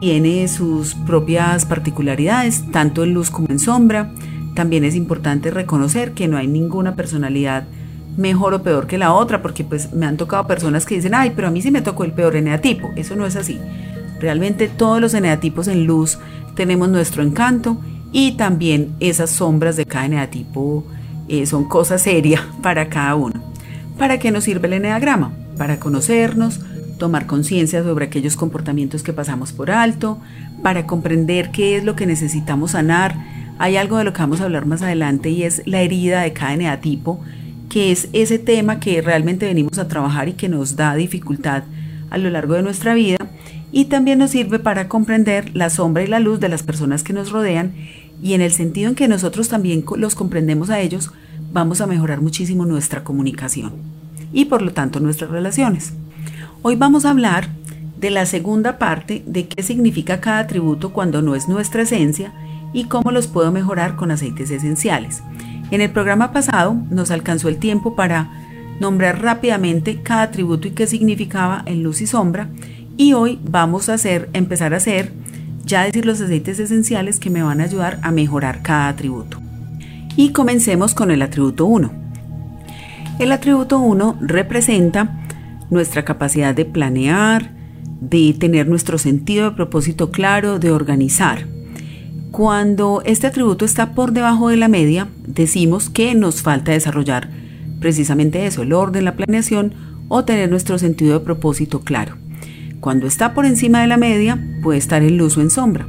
tiene 0.00 0.46
sus 0.48 0.94
propias 0.94 1.64
particularidades, 1.64 2.70
tanto 2.70 3.04
en 3.04 3.14
luz 3.14 3.30
como 3.30 3.48
en 3.50 3.58
sombra. 3.58 4.12
También 4.58 4.82
es 4.82 4.96
importante 4.96 5.52
reconocer 5.52 6.14
que 6.14 6.26
no 6.26 6.36
hay 6.36 6.48
ninguna 6.48 6.96
personalidad 6.96 7.62
mejor 8.16 8.54
o 8.54 8.62
peor 8.64 8.88
que 8.88 8.98
la 8.98 9.12
otra, 9.12 9.40
porque 9.40 9.62
pues 9.62 9.92
me 9.92 10.04
han 10.04 10.16
tocado 10.16 10.48
personas 10.48 10.84
que 10.84 10.96
dicen, 10.96 11.14
ay, 11.14 11.32
pero 11.36 11.46
a 11.46 11.52
mí 11.52 11.62
sí 11.62 11.70
me 11.70 11.80
tocó 11.80 12.02
el 12.02 12.10
peor 12.10 12.34
eneatipo. 12.34 12.90
Eso 12.96 13.14
no 13.14 13.24
es 13.24 13.36
así. 13.36 13.60
Realmente 14.18 14.66
todos 14.66 15.00
los 15.00 15.14
eneatipos 15.14 15.68
en 15.68 15.86
luz 15.86 16.18
tenemos 16.56 16.88
nuestro 16.88 17.22
encanto 17.22 17.80
y 18.10 18.32
también 18.32 18.96
esas 18.98 19.30
sombras 19.30 19.76
de 19.76 19.86
cada 19.86 20.06
eneatipo 20.06 20.84
eh, 21.28 21.46
son 21.46 21.68
cosas 21.68 22.02
serias 22.02 22.42
para 22.60 22.88
cada 22.88 23.14
uno. 23.14 23.40
¿Para 23.96 24.18
qué 24.18 24.32
nos 24.32 24.42
sirve 24.42 24.66
el 24.66 24.72
eneagrama? 24.72 25.30
Para 25.56 25.78
conocernos, 25.78 26.58
tomar 26.98 27.28
conciencia 27.28 27.84
sobre 27.84 28.06
aquellos 28.06 28.34
comportamientos 28.34 29.04
que 29.04 29.12
pasamos 29.12 29.52
por 29.52 29.70
alto, 29.70 30.18
para 30.64 30.84
comprender 30.84 31.52
qué 31.52 31.76
es 31.76 31.84
lo 31.84 31.94
que 31.94 32.06
necesitamos 32.06 32.72
sanar. 32.72 33.37
Hay 33.58 33.76
algo 33.76 33.98
de 33.98 34.04
lo 34.04 34.12
que 34.12 34.20
vamos 34.20 34.40
a 34.40 34.44
hablar 34.44 34.66
más 34.66 34.82
adelante 34.82 35.30
y 35.30 35.42
es 35.42 35.62
la 35.66 35.80
herida 35.82 36.22
de 36.22 36.32
cada 36.32 36.54
eneatipo 36.54 37.20
que 37.68 37.92
es 37.92 38.08
ese 38.12 38.38
tema 38.38 38.80
que 38.80 39.02
realmente 39.02 39.46
venimos 39.46 39.78
a 39.78 39.88
trabajar 39.88 40.28
y 40.28 40.32
que 40.32 40.48
nos 40.48 40.76
da 40.76 40.94
dificultad 40.94 41.64
a 42.10 42.18
lo 42.18 42.30
largo 42.30 42.54
de 42.54 42.62
nuestra 42.62 42.94
vida 42.94 43.18
y 43.70 43.86
también 43.86 44.18
nos 44.18 44.30
sirve 44.30 44.58
para 44.58 44.88
comprender 44.88 45.54
la 45.54 45.68
sombra 45.68 46.02
y 46.02 46.06
la 46.06 46.20
luz 46.20 46.40
de 46.40 46.48
las 46.48 46.62
personas 46.62 47.02
que 47.02 47.12
nos 47.12 47.30
rodean 47.30 47.74
y 48.22 48.32
en 48.32 48.40
el 48.40 48.52
sentido 48.52 48.88
en 48.88 48.94
que 48.94 49.08
nosotros 49.08 49.48
también 49.48 49.84
los 49.96 50.14
comprendemos 50.14 50.70
a 50.70 50.80
ellos, 50.80 51.10
vamos 51.52 51.80
a 51.80 51.86
mejorar 51.86 52.20
muchísimo 52.22 52.64
nuestra 52.64 53.04
comunicación 53.04 53.72
y 54.32 54.46
por 54.46 54.62
lo 54.62 54.72
tanto 54.72 55.00
nuestras 55.00 55.30
relaciones. 55.30 55.92
Hoy 56.62 56.76
vamos 56.76 57.04
a 57.04 57.10
hablar 57.10 57.48
de 58.00 58.10
la 58.10 58.24
segunda 58.24 58.78
parte 58.78 59.22
de 59.26 59.48
qué 59.48 59.62
significa 59.62 60.20
cada 60.20 60.38
atributo 60.38 60.92
cuando 60.92 61.20
no 61.20 61.34
es 61.34 61.48
nuestra 61.48 61.82
esencia 61.82 62.32
y 62.72 62.84
cómo 62.84 63.10
los 63.10 63.26
puedo 63.26 63.52
mejorar 63.52 63.96
con 63.96 64.10
aceites 64.10 64.50
esenciales. 64.50 65.22
En 65.70 65.80
el 65.80 65.90
programa 65.90 66.32
pasado 66.32 66.76
nos 66.90 67.10
alcanzó 67.10 67.48
el 67.48 67.58
tiempo 67.58 67.94
para 67.94 68.30
nombrar 68.80 69.22
rápidamente 69.22 70.02
cada 70.02 70.22
atributo 70.22 70.68
y 70.68 70.72
qué 70.72 70.86
significaba 70.86 71.62
en 71.66 71.82
luz 71.82 72.00
y 72.00 72.06
sombra 72.06 72.48
y 72.96 73.12
hoy 73.12 73.38
vamos 73.42 73.88
a 73.88 73.94
hacer, 73.94 74.28
empezar 74.32 74.74
a 74.74 74.78
hacer, 74.78 75.12
ya 75.64 75.84
decir 75.84 76.04
los 76.04 76.20
aceites 76.20 76.58
esenciales 76.58 77.20
que 77.20 77.30
me 77.30 77.42
van 77.42 77.60
a 77.60 77.64
ayudar 77.64 78.00
a 78.02 78.10
mejorar 78.10 78.62
cada 78.62 78.88
atributo. 78.88 79.40
Y 80.16 80.32
comencemos 80.32 80.94
con 80.94 81.10
el 81.10 81.22
atributo 81.22 81.66
1. 81.66 81.92
El 83.20 83.32
atributo 83.32 83.78
1 83.78 84.18
representa 84.20 85.24
nuestra 85.70 86.04
capacidad 86.04 86.54
de 86.54 86.64
planear, 86.64 87.52
de 88.00 88.34
tener 88.38 88.68
nuestro 88.68 88.98
sentido 88.98 89.50
de 89.50 89.56
propósito 89.56 90.10
claro, 90.10 90.58
de 90.58 90.72
organizar. 90.72 91.46
Cuando 92.30 93.02
este 93.04 93.26
atributo 93.26 93.64
está 93.64 93.94
por 93.94 94.12
debajo 94.12 94.48
de 94.48 94.56
la 94.58 94.68
media, 94.68 95.08
decimos 95.26 95.88
que 95.88 96.14
nos 96.14 96.42
falta 96.42 96.72
desarrollar 96.72 97.30
precisamente 97.80 98.46
eso, 98.46 98.62
el 98.62 98.72
orden, 98.72 99.04
la 99.04 99.16
planeación 99.16 99.72
o 100.08 100.24
tener 100.24 100.50
nuestro 100.50 100.78
sentido 100.78 101.18
de 101.18 101.24
propósito 101.24 101.80
claro. 101.80 102.16
Cuando 102.80 103.06
está 103.06 103.34
por 103.34 103.46
encima 103.46 103.80
de 103.80 103.86
la 103.86 103.96
media, 103.96 104.38
puede 104.62 104.78
estar 104.78 105.02
en 105.02 105.16
luz 105.16 105.36
o 105.36 105.40
en 105.40 105.50
sombra. 105.50 105.88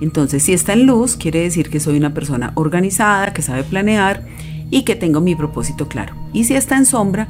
Entonces, 0.00 0.42
si 0.42 0.52
está 0.52 0.72
en 0.72 0.86
luz, 0.86 1.16
quiere 1.16 1.40
decir 1.40 1.70
que 1.70 1.80
soy 1.80 1.96
una 1.96 2.14
persona 2.14 2.52
organizada, 2.56 3.32
que 3.32 3.42
sabe 3.42 3.62
planear 3.62 4.24
y 4.70 4.82
que 4.82 4.96
tengo 4.96 5.20
mi 5.20 5.34
propósito 5.34 5.88
claro. 5.88 6.14
Y 6.32 6.44
si 6.44 6.54
está 6.54 6.76
en 6.76 6.86
sombra, 6.86 7.28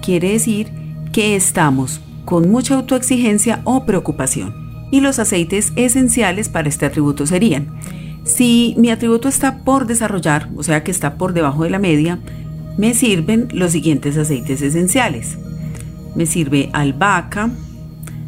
quiere 0.00 0.32
decir 0.32 0.70
que 1.12 1.36
estamos 1.36 2.00
con 2.24 2.50
mucha 2.50 2.74
autoexigencia 2.74 3.60
o 3.64 3.84
preocupación. 3.84 4.65
Y 4.90 5.00
los 5.00 5.18
aceites 5.18 5.72
esenciales 5.76 6.48
para 6.48 6.68
este 6.68 6.86
atributo 6.86 7.26
serían 7.26 7.76
si 8.26 8.74
mi 8.76 8.90
atributo 8.90 9.28
está 9.28 9.58
por 9.58 9.86
desarrollar, 9.86 10.50
o 10.56 10.62
sea 10.64 10.82
que 10.82 10.90
está 10.90 11.16
por 11.16 11.32
debajo 11.32 11.62
de 11.62 11.70
la 11.70 11.78
media, 11.78 12.18
me 12.76 12.92
sirven 12.92 13.48
los 13.52 13.70
siguientes 13.70 14.18
aceites 14.18 14.60
esenciales. 14.62 15.38
Me 16.16 16.26
sirve 16.26 16.68
albahaca, 16.72 17.50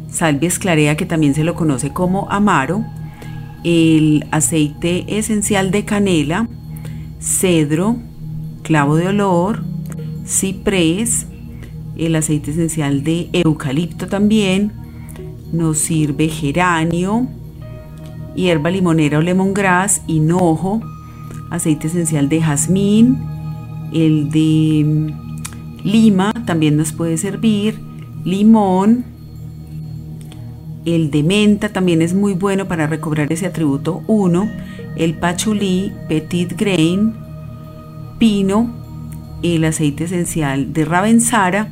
salvia 0.09 0.47
esclarea 0.47 0.95
que 0.95 1.05
también 1.05 1.35
se 1.35 1.43
lo 1.43 1.53
conoce 1.53 1.91
como 1.91 2.31
amaro, 2.31 2.85
el 3.65 4.25
aceite 4.31 5.17
esencial 5.17 5.69
de 5.69 5.83
canela, 5.83 6.47
cedro, 7.19 7.97
clavo 8.63 8.95
de 8.95 9.09
olor, 9.09 9.63
ciprés, 10.25 11.27
el 11.97 12.15
aceite 12.15 12.51
esencial 12.51 13.03
de 13.03 13.27
eucalipto 13.33 14.07
también, 14.07 14.71
nos 15.51 15.79
sirve 15.79 16.27
geranio, 16.29 17.27
hierba 18.35 18.69
limonera 18.69 19.17
o 19.17 19.21
lemongrass, 19.21 20.01
hinojo, 20.07 20.81
aceite 21.49 21.87
esencial 21.87 22.29
de 22.29 22.41
jazmín, 22.41 23.17
el 23.93 24.29
de 24.29 24.83
mm, 24.85 25.87
lima 25.87 26.33
también 26.45 26.77
nos 26.77 26.91
puede 26.93 27.17
servir, 27.17 27.79
limón, 28.23 29.05
el 30.85 31.11
de 31.11 31.23
menta 31.23 31.69
también 31.69 32.01
es 32.01 32.13
muy 32.13 32.33
bueno 32.33 32.67
para 32.67 32.87
recobrar 32.87 33.31
ese 33.31 33.45
atributo 33.45 34.01
1, 34.07 34.49
el 34.95 35.15
pachulí, 35.15 35.91
petit 36.07 36.53
grain, 36.57 37.13
pino, 38.17 38.69
el 39.43 39.65
aceite 39.65 40.05
esencial 40.05 40.73
de 40.73 40.85
ravensara 40.85 41.69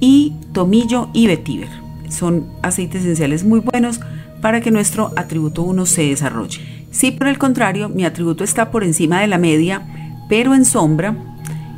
y 0.00 0.34
tomillo 0.52 1.08
y 1.12 1.26
vetiver. 1.26 1.81
Son 2.12 2.46
aceites 2.62 3.02
esenciales 3.02 3.44
muy 3.44 3.60
buenos 3.60 4.00
para 4.40 4.60
que 4.60 4.70
nuestro 4.70 5.12
atributo 5.16 5.62
1 5.62 5.86
se 5.86 6.02
desarrolle. 6.02 6.60
Si 6.90 7.10
por 7.10 7.28
el 7.28 7.38
contrario 7.38 7.88
mi 7.88 8.04
atributo 8.04 8.44
está 8.44 8.70
por 8.70 8.84
encima 8.84 9.20
de 9.20 9.26
la 9.26 9.38
media, 9.38 9.82
pero 10.28 10.54
en 10.54 10.64
sombra, 10.64 11.16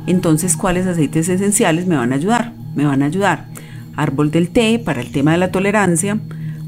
entonces 0.07 0.57
¿cuáles 0.57 0.85
aceites 0.87 1.29
esenciales 1.29 1.87
me 1.87 1.95
van 1.95 2.11
a 2.11 2.15
ayudar? 2.15 2.53
Me 2.75 2.85
van 2.85 3.01
a 3.01 3.05
ayudar 3.05 3.47
árbol 3.95 4.31
del 4.31 4.49
té 4.49 4.79
para 4.79 5.01
el 5.01 5.11
tema 5.11 5.31
de 5.31 5.37
la 5.37 5.51
tolerancia, 5.51 6.19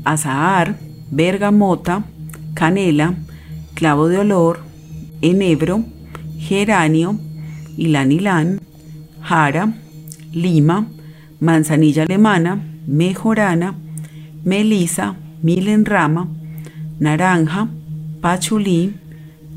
azahar, 0.03 0.77
bergamota, 1.11 2.03
canela, 2.53 3.15
clavo 3.73 4.07
de 4.07 4.19
olor, 4.19 4.59
enebro, 5.21 5.83
geranio, 6.37 7.19
ilanilán, 7.77 8.59
jara, 9.21 9.73
lima, 10.31 10.87
manzanilla 11.39 12.03
alemana, 12.03 12.63
mejorana, 12.87 13.75
melisa, 14.43 15.15
milenrama, 15.43 16.27
naranja, 16.99 17.67
pachulí, 18.21 18.95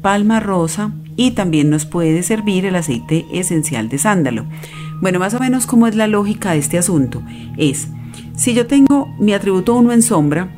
palma 0.03 0.41
rosa 0.41 0.93
y 1.17 1.33
también 1.33 1.71
nos 1.71 1.87
puede 1.87 2.23
servir 2.23 2.67
el 2.67 2.77
aceite 2.77 3.27
esencial 3.33 3.89
de 3.89 3.99
sándalo. 3.99 4.47
Bueno, 5.01 5.19
más 5.19 5.35
o 5.35 5.39
menos 5.39 5.67
cómo 5.67 5.87
es 5.87 5.95
la 5.95 6.07
lógica 6.07 6.53
de 6.53 6.59
este 6.59 6.77
asunto. 6.77 7.23
Es, 7.57 7.89
si 8.37 8.53
yo 8.55 8.67
tengo 8.67 9.09
mi 9.19 9.33
atributo 9.33 9.75
1 9.75 9.93
en 9.93 10.03
sombra, 10.03 10.51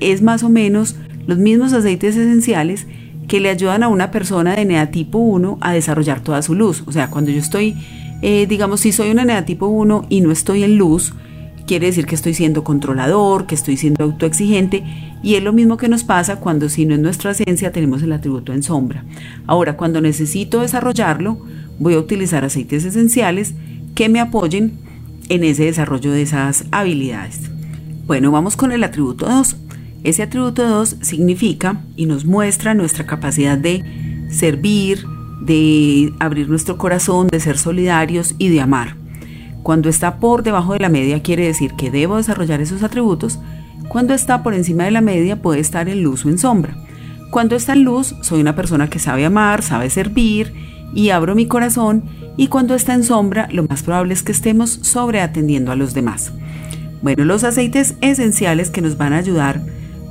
es 0.00 0.22
más 0.22 0.42
o 0.42 0.48
menos 0.48 0.96
los 1.26 1.38
mismos 1.38 1.72
aceites 1.72 2.16
esenciales 2.16 2.86
que 3.28 3.40
le 3.40 3.50
ayudan 3.50 3.82
a 3.82 3.88
una 3.88 4.10
persona 4.10 4.54
de 4.54 4.64
neatipo 4.64 5.18
1 5.18 5.58
a 5.60 5.72
desarrollar 5.72 6.20
toda 6.20 6.42
su 6.42 6.54
luz. 6.54 6.82
O 6.86 6.92
sea, 6.92 7.08
cuando 7.08 7.30
yo 7.30 7.38
estoy, 7.38 7.76
eh, 8.20 8.46
digamos, 8.46 8.80
si 8.80 8.92
soy 8.92 9.10
una 9.10 9.24
neatipo 9.24 9.68
1 9.68 10.06
y 10.08 10.20
no 10.20 10.32
estoy 10.32 10.64
en 10.64 10.76
luz, 10.76 11.14
quiere 11.66 11.86
decir 11.86 12.06
que 12.06 12.14
estoy 12.14 12.34
siendo 12.34 12.64
controlador, 12.64 13.46
que 13.46 13.54
estoy 13.54 13.76
siendo 13.76 14.04
autoexigente 14.04 14.84
y 15.22 15.34
es 15.34 15.42
lo 15.42 15.52
mismo 15.52 15.76
que 15.76 15.88
nos 15.88 16.04
pasa 16.04 16.36
cuando 16.36 16.68
si 16.68 16.86
no 16.86 16.94
es 16.94 17.00
nuestra 17.00 17.30
esencia 17.30 17.72
tenemos 17.72 18.02
el 18.02 18.12
atributo 18.12 18.52
en 18.52 18.62
sombra. 18.62 19.04
Ahora, 19.46 19.76
cuando 19.76 20.00
necesito 20.00 20.60
desarrollarlo, 20.60 21.38
voy 21.78 21.94
a 21.94 21.98
utilizar 21.98 22.44
aceites 22.44 22.84
esenciales 22.84 23.54
que 23.94 24.08
me 24.08 24.20
apoyen 24.20 24.72
en 25.28 25.44
ese 25.44 25.64
desarrollo 25.64 26.12
de 26.12 26.22
esas 26.22 26.64
habilidades. 26.70 27.50
Bueno, 28.06 28.30
vamos 28.32 28.56
con 28.56 28.72
el 28.72 28.84
atributo 28.84 29.26
2. 29.26 29.56
Ese 30.04 30.22
atributo 30.22 30.66
2 30.66 30.96
significa 31.00 31.80
y 31.96 32.06
nos 32.06 32.24
muestra 32.24 32.74
nuestra 32.74 33.06
capacidad 33.06 33.56
de 33.56 33.84
servir, 34.28 35.04
de 35.42 36.12
abrir 36.18 36.48
nuestro 36.48 36.76
corazón, 36.76 37.28
de 37.28 37.38
ser 37.38 37.58
solidarios 37.58 38.34
y 38.38 38.48
de 38.48 38.60
amar. 38.60 39.01
Cuando 39.62 39.88
está 39.88 40.16
por 40.16 40.42
debajo 40.42 40.72
de 40.72 40.80
la 40.80 40.88
media 40.88 41.22
quiere 41.22 41.46
decir 41.46 41.74
que 41.74 41.90
debo 41.90 42.16
desarrollar 42.16 42.60
esos 42.60 42.82
atributos. 42.82 43.38
Cuando 43.88 44.14
está 44.14 44.42
por 44.42 44.54
encima 44.54 44.84
de 44.84 44.90
la 44.90 45.00
media 45.00 45.40
puede 45.40 45.60
estar 45.60 45.88
en 45.88 46.02
luz 46.02 46.24
o 46.24 46.28
en 46.28 46.38
sombra. 46.38 46.76
Cuando 47.30 47.56
está 47.56 47.72
en 47.74 47.84
luz 47.84 48.14
soy 48.22 48.40
una 48.40 48.56
persona 48.56 48.90
que 48.90 48.98
sabe 48.98 49.24
amar, 49.24 49.62
sabe 49.62 49.90
servir 49.90 50.52
y 50.94 51.10
abro 51.10 51.34
mi 51.34 51.46
corazón 51.46 52.04
y 52.36 52.48
cuando 52.48 52.74
está 52.74 52.94
en 52.94 53.04
sombra 53.04 53.48
lo 53.50 53.64
más 53.64 53.82
probable 53.82 54.14
es 54.14 54.22
que 54.22 54.32
estemos 54.32 54.70
sobreatendiendo 54.82 55.72
a 55.72 55.76
los 55.76 55.94
demás. 55.94 56.32
Bueno, 57.02 57.24
los 57.24 57.44
aceites 57.44 57.96
esenciales 58.00 58.70
que 58.70 58.80
nos 58.80 58.96
van 58.96 59.12
a 59.12 59.18
ayudar 59.18 59.60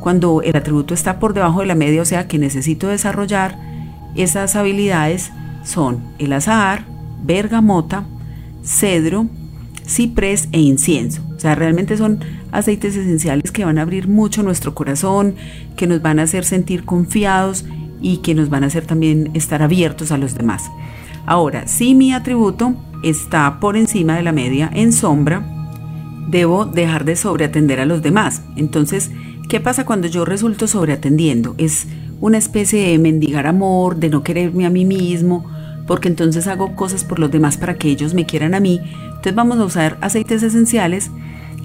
cuando 0.02 0.42
el 0.42 0.56
atributo 0.56 0.94
está 0.94 1.20
por 1.20 1.34
debajo 1.34 1.62
de 1.62 1.68
la 1.68 1.76
media, 1.76 2.02
o 2.02 2.06
sea 2.06 2.28
que 2.28 2.40
necesito 2.40 2.88
desarrollar 2.88 3.58
esas 4.16 4.56
habilidades, 4.56 5.32
son 5.64 6.04
el 6.18 6.34
azahar, 6.34 6.86
bergamota, 7.24 8.04
cedro, 8.64 9.28
ciprés 9.91 10.47
e 10.51 10.60
incienso. 10.60 11.21
O 11.36 11.39
sea, 11.39 11.56
realmente 11.56 11.97
son 11.97 12.19
aceites 12.51 12.95
esenciales 12.95 13.51
que 13.51 13.65
van 13.65 13.77
a 13.77 13.82
abrir 13.84 14.08
mucho 14.08 14.41
nuestro 14.43 14.73
corazón, 14.73 15.36
que 15.75 15.88
nos 15.88 16.01
van 16.01 16.19
a 16.19 16.23
hacer 16.23 16.45
sentir 16.45 16.86
confiados 16.86 17.65
y 18.01 18.17
que 18.17 18.34
nos 18.34 18.49
van 18.49 18.63
a 18.63 18.67
hacer 18.67 18.86
también 18.86 19.30
estar 19.34 19.62
abiertos 19.62 20.12
a 20.12 20.17
los 20.17 20.36
demás. 20.36 20.63
Ahora, 21.25 21.67
si 21.67 21.93
mi 21.93 22.13
atributo 22.13 22.75
está 23.04 23.60
por 23.60 23.77
encima 23.77 24.15
de 24.15 24.23
la 24.23 24.32
media 24.32 24.69
en 24.73 24.93
sombra, 24.93 25.45
debo 26.30 26.65
dejar 26.65 27.06
de 27.06 27.15
sobreatender 27.15 27.80
a 27.80 27.86
los 27.86 28.01
demás. 28.01 28.43
Entonces, 28.56 29.12
¿qué 29.49 29.60
pasa 29.60 29.86
cuando 29.86 30.08
yo 30.08 30.25
resulto 30.25 30.67
sobreatendiendo? 30.67 31.56
Es 31.58 31.88
una 32.21 32.38
especie 32.38 32.89
de 32.89 32.97
mendigar 32.97 33.47
amor, 33.47 33.97
de 33.97 34.10
no 34.10 34.23
quererme 34.23 34.65
a 34.65 34.69
mí 34.69 34.86
mismo, 34.86 35.45
porque 35.88 36.08
entonces 36.08 36.48
hago 36.48 36.76
cosas 36.76 37.04
por 37.04 37.20
los 37.20 37.32
demás 37.32 37.58
para 37.58 37.76
que 37.76 37.89
ellos 37.89 38.13
me 38.13 38.26
quieran 38.26 38.54
a 38.54 38.60
mí. 38.60 38.80
Entonces 39.06 39.36
vamos 39.36 39.60
a 39.60 39.65
usar 39.65 39.98
aceites 40.02 40.44
esenciales 40.44 41.12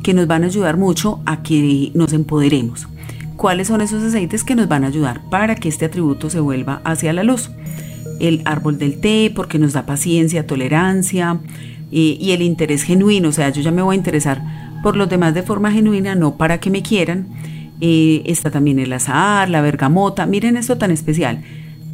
que 0.03 0.15
nos 0.15 0.27
van 0.27 0.45
a 0.45 0.47
ayudar 0.47 0.77
mucho 0.77 1.21
a 1.27 1.43
que 1.43 1.91
nos 1.95 2.13
empoderemos. 2.13 2.89
¿Cuáles 3.37 3.69
son 3.69 3.81
esos 3.81 4.03
aceites 4.03 4.45
que 4.45 4.55
nos 4.55 4.69
van 4.69 4.85
a 4.85 4.87
ayudar 4.87 5.23
para 5.31 5.57
que 5.57 5.69
este 5.69 5.85
atributo 5.85 6.31
se 6.31 6.41
vuelva 6.41 6.81
hacia 6.85 7.13
la 7.13 7.23
luz? 7.23 7.51
El 8.19 8.41
árbol 8.47 8.79
del 8.79 8.99
té, 8.99 9.31
porque 9.35 9.59
nos 9.59 9.75
da 9.75 9.85
paciencia, 9.85 10.47
tolerancia 10.47 11.39
eh, 11.93 12.17
y 12.19 12.31
el 12.33 12.41
interés 12.41 12.83
genuino. 12.83 13.29
O 13.29 13.33
sea, 13.33 13.51
yo 13.51 13.61
ya 13.61 13.71
me 13.71 13.83
voy 13.83 13.95
a 13.95 13.99
interesar 13.99 14.43
por 14.83 14.97
los 14.97 15.09
demás 15.09 15.35
de 15.35 15.43
forma 15.43 15.71
genuina, 15.71 16.15
no 16.15 16.37
para 16.37 16.61
que 16.61 16.71
me 16.71 16.83
quieran. 16.83 17.27
Eh, 17.81 18.23
está 18.25 18.51
también 18.51 18.79
el 18.79 18.93
azahar, 18.93 19.51
la 19.51 19.61
bergamota. 19.61 20.25
Miren 20.25 20.57
esto 20.57 20.79
tan 20.79 20.91
especial. 20.91 21.43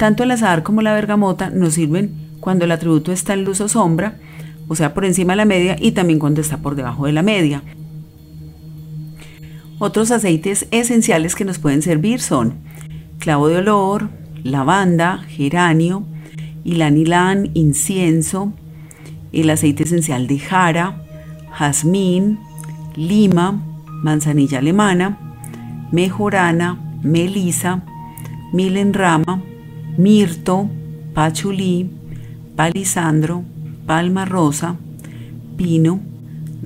Tanto 0.03 0.23
el 0.23 0.31
azahar 0.31 0.63
como 0.63 0.81
la 0.81 0.93
bergamota 0.93 1.49
nos 1.49 1.75
sirven 1.75 2.13
cuando 2.41 2.65
el 2.65 2.73
atributo 2.73 3.13
está 3.13 3.35
en 3.35 3.45
luz 3.45 3.61
o 3.61 3.69
sombra, 3.69 4.17
o 4.67 4.75
sea, 4.75 4.93
por 4.93 5.05
encima 5.05 5.31
de 5.31 5.37
la 5.37 5.45
media 5.45 5.77
y 5.79 5.93
también 5.93 6.19
cuando 6.19 6.41
está 6.41 6.57
por 6.57 6.75
debajo 6.75 7.05
de 7.05 7.13
la 7.13 7.21
media. 7.21 7.63
Otros 9.79 10.11
aceites 10.11 10.67
esenciales 10.71 11.35
que 11.35 11.45
nos 11.45 11.57
pueden 11.57 11.81
servir 11.81 12.19
son 12.19 12.55
clavo 13.17 13.47
de 13.47 13.59
olor, 13.59 14.09
lavanda, 14.43 15.19
geranio, 15.29 16.03
ilanilán, 16.65 17.51
incienso, 17.53 18.51
el 19.31 19.49
aceite 19.49 19.83
esencial 19.83 20.27
de 20.27 20.37
jara, 20.37 21.01
jazmín, 21.53 22.39
lima, 22.97 23.57
manzanilla 24.03 24.57
alemana, 24.57 25.17
mejorana, 25.93 26.77
melisa, 27.03 27.83
milenrama, 28.51 29.41
mirto, 29.97 30.69
pachulí, 31.13 31.89
palisandro, 32.55 33.43
palma 33.85 34.25
rosa, 34.25 34.75
pino, 35.57 35.99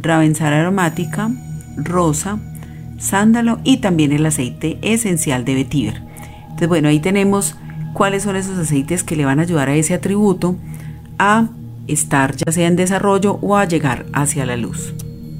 ravensar 0.01 0.53
aromática, 0.53 1.31
rosa, 1.77 2.39
sándalo 2.97 3.59
y 3.63 3.77
también 3.77 4.11
el 4.11 4.25
aceite 4.25 4.77
esencial 4.81 5.45
de 5.45 5.55
vetiver. 5.55 6.01
Entonces, 6.43 6.67
bueno, 6.67 6.89
ahí 6.89 6.99
tenemos 6.99 7.55
cuáles 7.93 8.23
son 8.23 8.35
esos 8.35 8.57
aceites 8.57 9.03
que 9.03 9.15
le 9.15 9.25
van 9.25 9.39
a 9.39 9.43
ayudar 9.43 9.69
a 9.69 9.75
ese 9.75 9.93
atributo 9.93 10.55
a 11.17 11.47
estar 11.87 12.35
ya 12.35 12.51
sea 12.51 12.67
en 12.67 12.75
desarrollo 12.75 13.39
o 13.41 13.55
a 13.55 13.65
llegar 13.65 14.05
hacia 14.13 14.45
la 14.45 14.57
luz. 14.57 14.93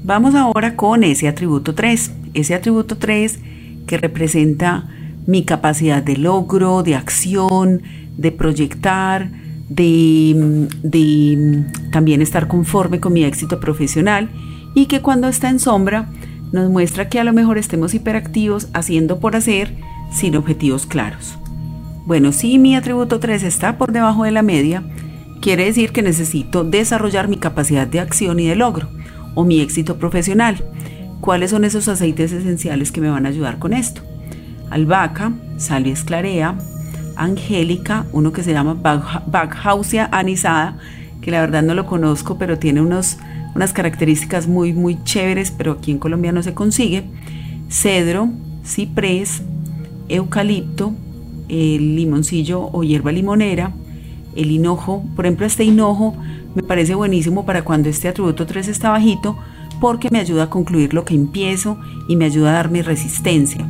Vamos 0.04 0.34
ahora 0.34 0.74
con 0.74 1.04
ese 1.04 1.28
atributo 1.28 1.74
3. 1.74 2.12
Ese 2.34 2.54
atributo 2.54 2.96
3 2.96 3.38
que 3.86 3.98
representa 3.98 4.88
mi 5.28 5.44
capacidad 5.44 6.02
de 6.02 6.16
logro, 6.16 6.82
de 6.82 6.94
acción, 6.94 7.82
de 8.16 8.32
proyectar, 8.32 9.30
de, 9.68 10.66
de 10.82 11.66
también 11.92 12.22
estar 12.22 12.48
conforme 12.48 12.98
con 12.98 13.12
mi 13.12 13.24
éxito 13.24 13.60
profesional 13.60 14.30
y 14.74 14.86
que 14.86 15.02
cuando 15.02 15.28
está 15.28 15.50
en 15.50 15.60
sombra 15.60 16.08
nos 16.50 16.70
muestra 16.70 17.10
que 17.10 17.20
a 17.20 17.24
lo 17.24 17.34
mejor 17.34 17.58
estemos 17.58 17.92
hiperactivos 17.92 18.68
haciendo 18.72 19.20
por 19.20 19.36
hacer 19.36 19.74
sin 20.10 20.34
objetivos 20.34 20.86
claros. 20.86 21.38
Bueno, 22.06 22.32
si 22.32 22.58
mi 22.58 22.74
atributo 22.74 23.20
3 23.20 23.42
está 23.42 23.76
por 23.76 23.92
debajo 23.92 24.24
de 24.24 24.30
la 24.30 24.40
media, 24.40 24.82
quiere 25.42 25.66
decir 25.66 25.92
que 25.92 26.00
necesito 26.00 26.64
desarrollar 26.64 27.28
mi 27.28 27.36
capacidad 27.36 27.86
de 27.86 28.00
acción 28.00 28.40
y 28.40 28.46
de 28.46 28.56
logro 28.56 28.88
o 29.34 29.44
mi 29.44 29.60
éxito 29.60 29.98
profesional. 29.98 30.64
¿Cuáles 31.20 31.50
son 31.50 31.66
esos 31.66 31.86
aceites 31.86 32.32
esenciales 32.32 32.92
que 32.92 33.02
me 33.02 33.10
van 33.10 33.26
a 33.26 33.28
ayudar 33.28 33.58
con 33.58 33.74
esto? 33.74 34.00
Albahaca, 34.70 35.32
salvia 35.56 35.92
esclarea, 35.92 36.56
angélica, 37.16 38.06
uno 38.12 38.32
que 38.32 38.42
se 38.42 38.52
llama 38.52 38.74
Baghausia 38.74 40.08
anisada, 40.12 40.78
que 41.20 41.30
la 41.30 41.40
verdad 41.40 41.62
no 41.62 41.74
lo 41.74 41.86
conozco, 41.86 42.38
pero 42.38 42.58
tiene 42.58 42.80
unos 42.80 43.18
unas 43.54 43.72
características 43.72 44.46
muy, 44.46 44.72
muy 44.72 45.02
chéveres, 45.02 45.50
pero 45.50 45.72
aquí 45.72 45.90
en 45.90 45.98
Colombia 45.98 46.30
no 46.30 46.42
se 46.44 46.54
consigue. 46.54 47.02
Cedro, 47.68 48.30
ciprés, 48.64 49.42
eucalipto, 50.08 50.92
el 51.48 51.96
limoncillo 51.96 52.70
o 52.72 52.84
hierba 52.84 53.10
limonera, 53.10 53.72
el 54.36 54.50
hinojo. 54.52 55.02
Por 55.16 55.26
ejemplo, 55.26 55.44
este 55.44 55.64
hinojo 55.64 56.14
me 56.54 56.62
parece 56.62 56.94
buenísimo 56.94 57.44
para 57.44 57.62
cuando 57.62 57.88
este 57.88 58.06
atributo 58.06 58.46
3 58.46 58.68
está 58.68 58.90
bajito 58.90 59.36
porque 59.80 60.08
me 60.10 60.20
ayuda 60.20 60.44
a 60.44 60.50
concluir 60.50 60.94
lo 60.94 61.04
que 61.04 61.14
empiezo 61.14 61.78
y 62.08 62.16
me 62.16 62.26
ayuda 62.26 62.50
a 62.50 62.54
dar 62.54 62.70
mi 62.70 62.82
resistencia. 62.82 63.66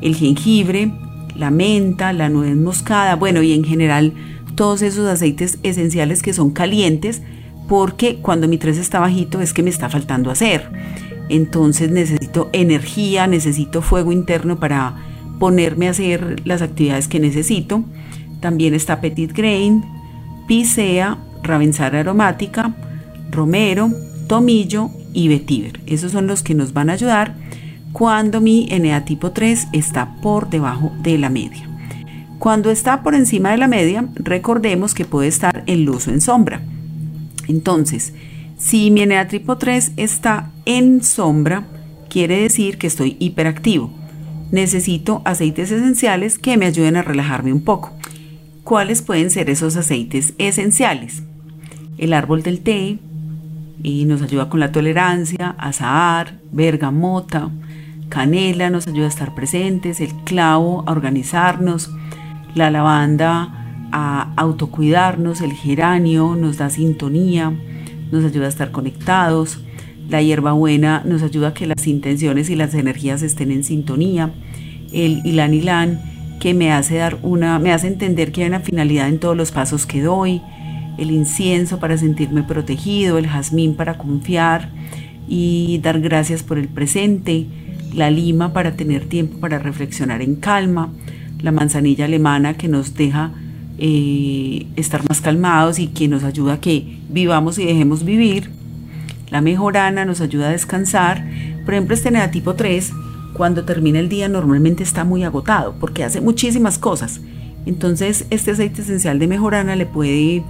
El 0.00 0.16
jengibre, 0.16 0.92
la 1.34 1.50
menta, 1.50 2.12
la 2.12 2.28
nuez 2.28 2.56
moscada, 2.56 3.16
bueno, 3.16 3.42
y 3.42 3.52
en 3.52 3.64
general 3.64 4.12
todos 4.54 4.82
esos 4.82 5.08
aceites 5.08 5.58
esenciales 5.62 6.22
que 6.22 6.32
son 6.32 6.50
calientes 6.50 7.22
porque 7.68 8.16
cuando 8.16 8.48
mi 8.48 8.58
3 8.58 8.78
está 8.78 8.98
bajito 8.98 9.40
es 9.40 9.52
que 9.52 9.62
me 9.62 9.70
está 9.70 9.88
faltando 9.88 10.30
hacer. 10.30 10.70
Entonces 11.28 11.90
necesito 11.90 12.50
energía, 12.52 13.26
necesito 13.26 13.80
fuego 13.80 14.10
interno 14.10 14.58
para 14.58 14.96
ponerme 15.38 15.86
a 15.86 15.92
hacer 15.92 16.42
las 16.44 16.62
actividades 16.62 17.06
que 17.06 17.20
necesito. 17.20 17.84
También 18.40 18.74
está 18.74 19.00
Petit 19.00 19.32
Grain, 19.32 19.84
Picea, 20.48 21.18
Ravensar 21.42 21.94
aromática, 21.94 22.74
Romero, 23.30 23.90
Tomillo 24.26 24.90
y 25.12 25.28
Vetiver. 25.28 25.80
Esos 25.86 26.12
son 26.12 26.26
los 26.26 26.42
que 26.42 26.54
nos 26.54 26.72
van 26.72 26.90
a 26.90 26.94
ayudar 26.94 27.36
cuando 27.92 28.40
mi 28.40 28.66
NA 28.66 29.04
tipo 29.04 29.32
3 29.32 29.68
está 29.72 30.16
por 30.22 30.48
debajo 30.48 30.92
de 31.02 31.18
la 31.18 31.28
media. 31.28 31.68
Cuando 32.38 32.70
está 32.70 33.02
por 33.02 33.14
encima 33.14 33.50
de 33.50 33.58
la 33.58 33.68
media, 33.68 34.08
recordemos 34.14 34.94
que 34.94 35.04
puede 35.04 35.28
estar 35.28 35.62
en 35.66 35.84
luz 35.84 36.08
o 36.08 36.10
en 36.10 36.20
sombra. 36.20 36.62
Entonces, 37.48 38.14
si 38.56 38.90
mi 38.90 39.04
tipo 39.28 39.58
3 39.58 39.92
está 39.96 40.50
en 40.64 41.02
sombra, 41.02 41.66
quiere 42.08 42.40
decir 42.40 42.78
que 42.78 42.86
estoy 42.86 43.16
hiperactivo. 43.18 43.90
Necesito 44.52 45.22
aceites 45.24 45.70
esenciales 45.70 46.38
que 46.38 46.56
me 46.56 46.66
ayuden 46.66 46.96
a 46.96 47.02
relajarme 47.02 47.52
un 47.52 47.62
poco. 47.62 47.92
¿Cuáles 48.64 49.02
pueden 49.02 49.30
ser 49.30 49.50
esos 49.50 49.76
aceites 49.76 50.34
esenciales? 50.38 51.22
El 51.98 52.12
árbol 52.12 52.42
del 52.42 52.60
té 52.60 52.98
y 53.82 54.04
nos 54.04 54.22
ayuda 54.22 54.48
con 54.48 54.60
la 54.60 54.72
tolerancia, 54.72 55.54
azahar, 55.58 56.38
bergamota, 56.52 57.50
canela 58.10 58.68
nos 58.68 58.86
ayuda 58.86 59.06
a 59.06 59.08
estar 59.08 59.34
presentes, 59.34 60.02
el 60.02 60.12
clavo 60.24 60.84
a 60.86 60.92
organizarnos, 60.92 61.90
la 62.54 62.70
lavanda 62.70 63.88
a 63.92 64.34
autocuidarnos, 64.36 65.40
el 65.40 65.52
geranio 65.52 66.36
nos 66.36 66.58
da 66.58 66.68
sintonía, 66.68 67.52
nos 68.12 68.24
ayuda 68.24 68.46
a 68.46 68.50
estar 68.50 68.70
conectados, 68.70 69.60
la 70.10 70.20
hierbabuena 70.20 71.02
nos 71.06 71.22
ayuda 71.22 71.48
a 71.48 71.54
que 71.54 71.66
las 71.66 71.86
intenciones 71.86 72.50
y 72.50 72.56
las 72.56 72.74
energías 72.74 73.22
estén 73.22 73.50
en 73.52 73.64
sintonía, 73.64 74.30
el 74.92 75.24
ilan 75.24 75.54
ilan 75.54 76.00
que 76.40 76.52
me 76.52 76.72
hace 76.72 76.96
dar 76.96 77.18
una, 77.22 77.58
me 77.58 77.72
hace 77.72 77.86
entender 77.86 78.32
que 78.32 78.42
hay 78.42 78.48
una 78.48 78.60
finalidad 78.60 79.08
en 79.08 79.20
todos 79.20 79.36
los 79.36 79.52
pasos 79.52 79.86
que 79.86 80.02
doy, 80.02 80.42
el 80.98 81.10
incienso 81.10 81.78
para 81.78 81.96
sentirme 81.96 82.42
protegido, 82.42 83.18
el 83.18 83.28
jazmín 83.28 83.74
para 83.74 83.96
confiar 83.96 84.70
y 85.28 85.78
dar 85.82 86.00
gracias 86.00 86.42
por 86.42 86.58
el 86.58 86.68
presente, 86.68 87.46
la 87.94 88.10
lima 88.10 88.52
para 88.52 88.76
tener 88.76 89.06
tiempo 89.06 89.38
para 89.38 89.58
reflexionar 89.58 90.22
en 90.22 90.36
calma, 90.36 90.90
la 91.40 91.52
manzanilla 91.52 92.04
alemana 92.04 92.54
que 92.54 92.68
nos 92.68 92.94
deja 92.94 93.32
eh, 93.78 94.66
estar 94.76 95.08
más 95.08 95.20
calmados 95.20 95.78
y 95.78 95.88
que 95.88 96.06
nos 96.06 96.22
ayuda 96.24 96.54
a 96.54 96.60
que 96.60 96.98
vivamos 97.08 97.58
y 97.58 97.64
dejemos 97.64 98.04
vivir. 98.04 98.50
La 99.30 99.40
mejorana 99.40 100.04
nos 100.04 100.20
ayuda 100.20 100.48
a 100.48 100.52
descansar. 100.52 101.24
Por 101.64 101.74
ejemplo, 101.74 101.94
este 101.94 102.10
tipo 102.28 102.54
3, 102.54 102.92
cuando 103.32 103.64
termina 103.64 103.98
el 103.98 104.08
día 104.08 104.28
normalmente 104.28 104.82
está 104.82 105.04
muy 105.04 105.24
agotado 105.24 105.74
porque 105.80 106.04
hace 106.04 106.20
muchísimas 106.20 106.78
cosas. 106.78 107.20
Entonces, 107.64 108.26
este 108.30 108.50
aceite 108.50 108.82
esencial 108.82 109.18
de 109.18 109.28
mejorana 109.28 109.76
le 109.76 109.86
puede 109.86 110.42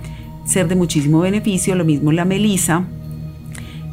ser 0.45 0.69
de 0.69 0.75
muchísimo 0.75 1.21
beneficio, 1.21 1.75
lo 1.75 1.85
mismo 1.85 2.13
la 2.13 2.25
melisa, 2.25 2.85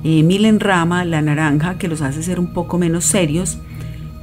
eh, 0.03 0.23
milenrama, 0.23 1.05
la 1.05 1.21
naranja, 1.21 1.77
que 1.77 1.87
los 1.87 2.01
hace 2.01 2.23
ser 2.23 2.39
un 2.39 2.53
poco 2.53 2.77
menos 2.77 3.05
serios, 3.05 3.57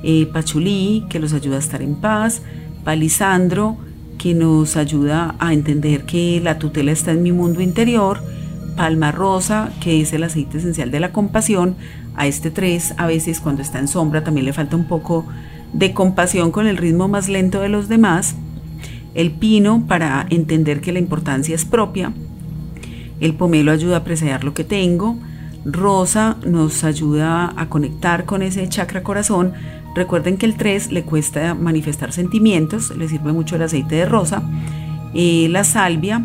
eh, 0.02 0.26
pachulí, 0.32 1.04
que 1.08 1.18
los 1.18 1.32
ayuda 1.32 1.56
a 1.56 1.60
estar 1.60 1.82
en 1.82 1.94
paz, 1.94 2.42
palisandro, 2.84 3.76
que 4.18 4.34
nos 4.34 4.76
ayuda 4.76 5.34
a 5.38 5.52
entender 5.52 6.04
que 6.04 6.40
la 6.42 6.58
tutela 6.58 6.92
está 6.92 7.12
en 7.12 7.22
mi 7.22 7.32
mundo 7.32 7.60
interior, 7.60 8.20
palma 8.76 9.12
rosa, 9.12 9.70
que 9.80 10.00
es 10.00 10.12
el 10.12 10.22
aceite 10.22 10.58
esencial 10.58 10.90
de 10.90 11.00
la 11.00 11.12
compasión, 11.12 11.76
a 12.16 12.26
este 12.26 12.50
3 12.50 12.94
a 12.96 13.06
veces 13.06 13.40
cuando 13.40 13.62
está 13.62 13.78
en 13.78 13.88
sombra 13.88 14.22
también 14.22 14.46
le 14.46 14.52
falta 14.52 14.76
un 14.76 14.84
poco 14.84 15.26
de 15.72 15.92
compasión 15.92 16.52
con 16.52 16.66
el 16.66 16.76
ritmo 16.76 17.08
más 17.08 17.28
lento 17.28 17.60
de 17.60 17.68
los 17.68 17.88
demás, 17.88 18.36
el 19.14 19.32
pino 19.32 19.86
para 19.86 20.26
entender 20.30 20.80
que 20.80 20.92
la 20.92 21.00
importancia 21.00 21.54
es 21.54 21.64
propia, 21.64 22.12
el 23.20 23.34
pomelo 23.34 23.72
ayuda 23.72 23.96
a 23.96 24.00
apreciar 24.00 24.44
lo 24.44 24.54
que 24.54 24.64
tengo, 24.64 25.18
rosa 25.64 26.36
nos 26.46 26.84
ayuda 26.84 27.52
a 27.56 27.68
conectar 27.68 28.24
con 28.24 28.42
ese 28.42 28.68
chakra 28.68 29.02
corazón, 29.02 29.52
recuerden 29.94 30.36
que 30.36 30.46
el 30.46 30.56
3 30.56 30.92
le 30.92 31.04
cuesta 31.04 31.54
manifestar 31.54 32.12
sentimientos, 32.12 32.94
le 32.96 33.08
sirve 33.08 33.32
mucho 33.32 33.56
el 33.56 33.62
aceite 33.62 33.96
de 33.96 34.06
rosa, 34.06 34.42
eh, 35.14 35.48
la 35.50 35.64
salvia 35.64 36.24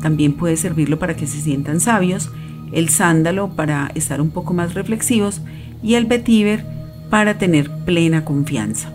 también 0.00 0.32
puede 0.32 0.56
servirlo 0.56 0.98
para 0.98 1.14
que 1.14 1.26
se 1.26 1.40
sientan 1.40 1.80
sabios, 1.80 2.30
el 2.72 2.88
sándalo 2.88 3.50
para 3.50 3.90
estar 3.94 4.20
un 4.20 4.30
poco 4.30 4.54
más 4.54 4.74
reflexivos 4.74 5.40
y 5.82 5.94
el 5.94 6.06
vetiver 6.06 6.64
para 7.10 7.38
tener 7.38 7.70
plena 7.84 8.24
confianza. 8.24 8.92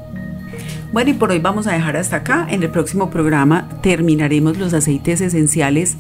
Bueno, 0.94 1.10
y 1.10 1.14
por 1.14 1.32
hoy 1.32 1.40
vamos 1.40 1.68
a 1.68 1.74
dejar 1.74 1.98
hasta 1.98 2.18
acá. 2.18 2.48
En 2.50 2.64
el 2.64 2.70
próximo 2.70 3.10
programa 3.10 3.68
terminaremos 3.82 4.58
los 4.58 4.74
aceites 4.74 5.20
esenciales 5.20 5.98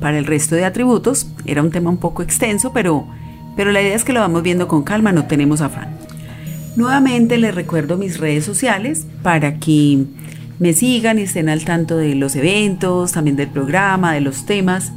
para 0.00 0.18
el 0.18 0.24
resto 0.24 0.54
de 0.54 0.64
atributos. 0.64 1.30
Era 1.44 1.62
un 1.62 1.70
tema 1.70 1.90
un 1.90 1.98
poco 1.98 2.22
extenso, 2.22 2.72
pero, 2.72 3.06
pero 3.58 3.70
la 3.72 3.82
idea 3.82 3.96
es 3.96 4.04
que 4.04 4.12
lo 4.12 4.20
vamos 4.20 4.44
viendo 4.44 4.68
con 4.68 4.84
calma, 4.84 5.10
no 5.10 5.24
tenemos 5.24 5.62
afán. 5.62 5.96
Nuevamente 6.76 7.38
les 7.38 7.52
recuerdo 7.52 7.96
mis 7.96 8.20
redes 8.20 8.44
sociales 8.44 9.04
para 9.24 9.58
que 9.58 10.04
me 10.60 10.74
sigan 10.74 11.18
y 11.18 11.22
estén 11.22 11.48
al 11.48 11.64
tanto 11.64 11.96
de 11.96 12.14
los 12.14 12.36
eventos, 12.36 13.10
también 13.10 13.34
del 13.34 13.48
programa, 13.48 14.14
de 14.14 14.20
los 14.20 14.46
temas. 14.46 14.92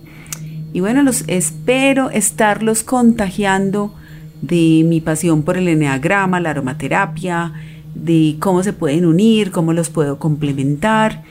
Y 0.74 0.80
bueno, 0.82 1.04
los 1.04 1.24
espero 1.28 2.10
estarlos 2.10 2.84
contagiando 2.84 3.96
de 4.48 4.84
mi 4.86 5.02
pasión 5.02 5.44
por 5.44 5.58
el 5.58 5.68
eneagrama, 5.68 6.40
la 6.40 6.52
aromaterapia, 6.52 7.54
de 7.94 8.36
cómo 8.40 8.64
se 8.64 8.74
pueden 8.74 9.06
unir, 9.06 9.52
cómo 9.52 9.74
los 9.74 9.90
puedo 9.90 10.20
complementar 10.20 11.24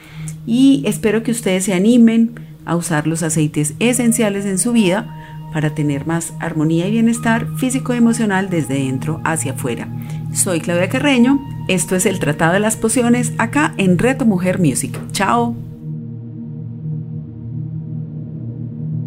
y 0.47 0.83
espero 0.87 1.23
que 1.23 1.31
ustedes 1.31 1.65
se 1.65 1.75
animen 1.75 2.33
a 2.65 2.77
usar 2.77 3.07
los 3.07 3.23
aceites 3.23 3.75
esenciales 3.79 4.47
en 4.47 4.59
su 4.59 4.73
vida 4.73 5.51
para 5.53 5.75
tener 5.75 6.07
más 6.07 6.33
armonía 6.41 6.89
y 6.89 6.93
bienestar 6.93 7.47
físico 7.59 7.95
y 7.95 7.99
emocional 7.99 8.51
desde 8.51 8.75
dentro 8.75 9.21
hacia 9.25 9.53
afuera. 9.53 9.89
Soy 10.33 10.61
Claudia 10.61 10.89
Carreño, 10.89 11.41
esto 11.69 11.95
es 11.95 12.07
el 12.07 12.19
Tratado 12.19 12.55
de 12.55 12.61
las 12.61 12.77
Pociones 12.77 13.33
acá 13.39 13.73
en 13.77 13.99
Reto 13.99 14.25
Mujer 14.25 14.59
Music. 14.59 14.99
Chao. 15.13 15.64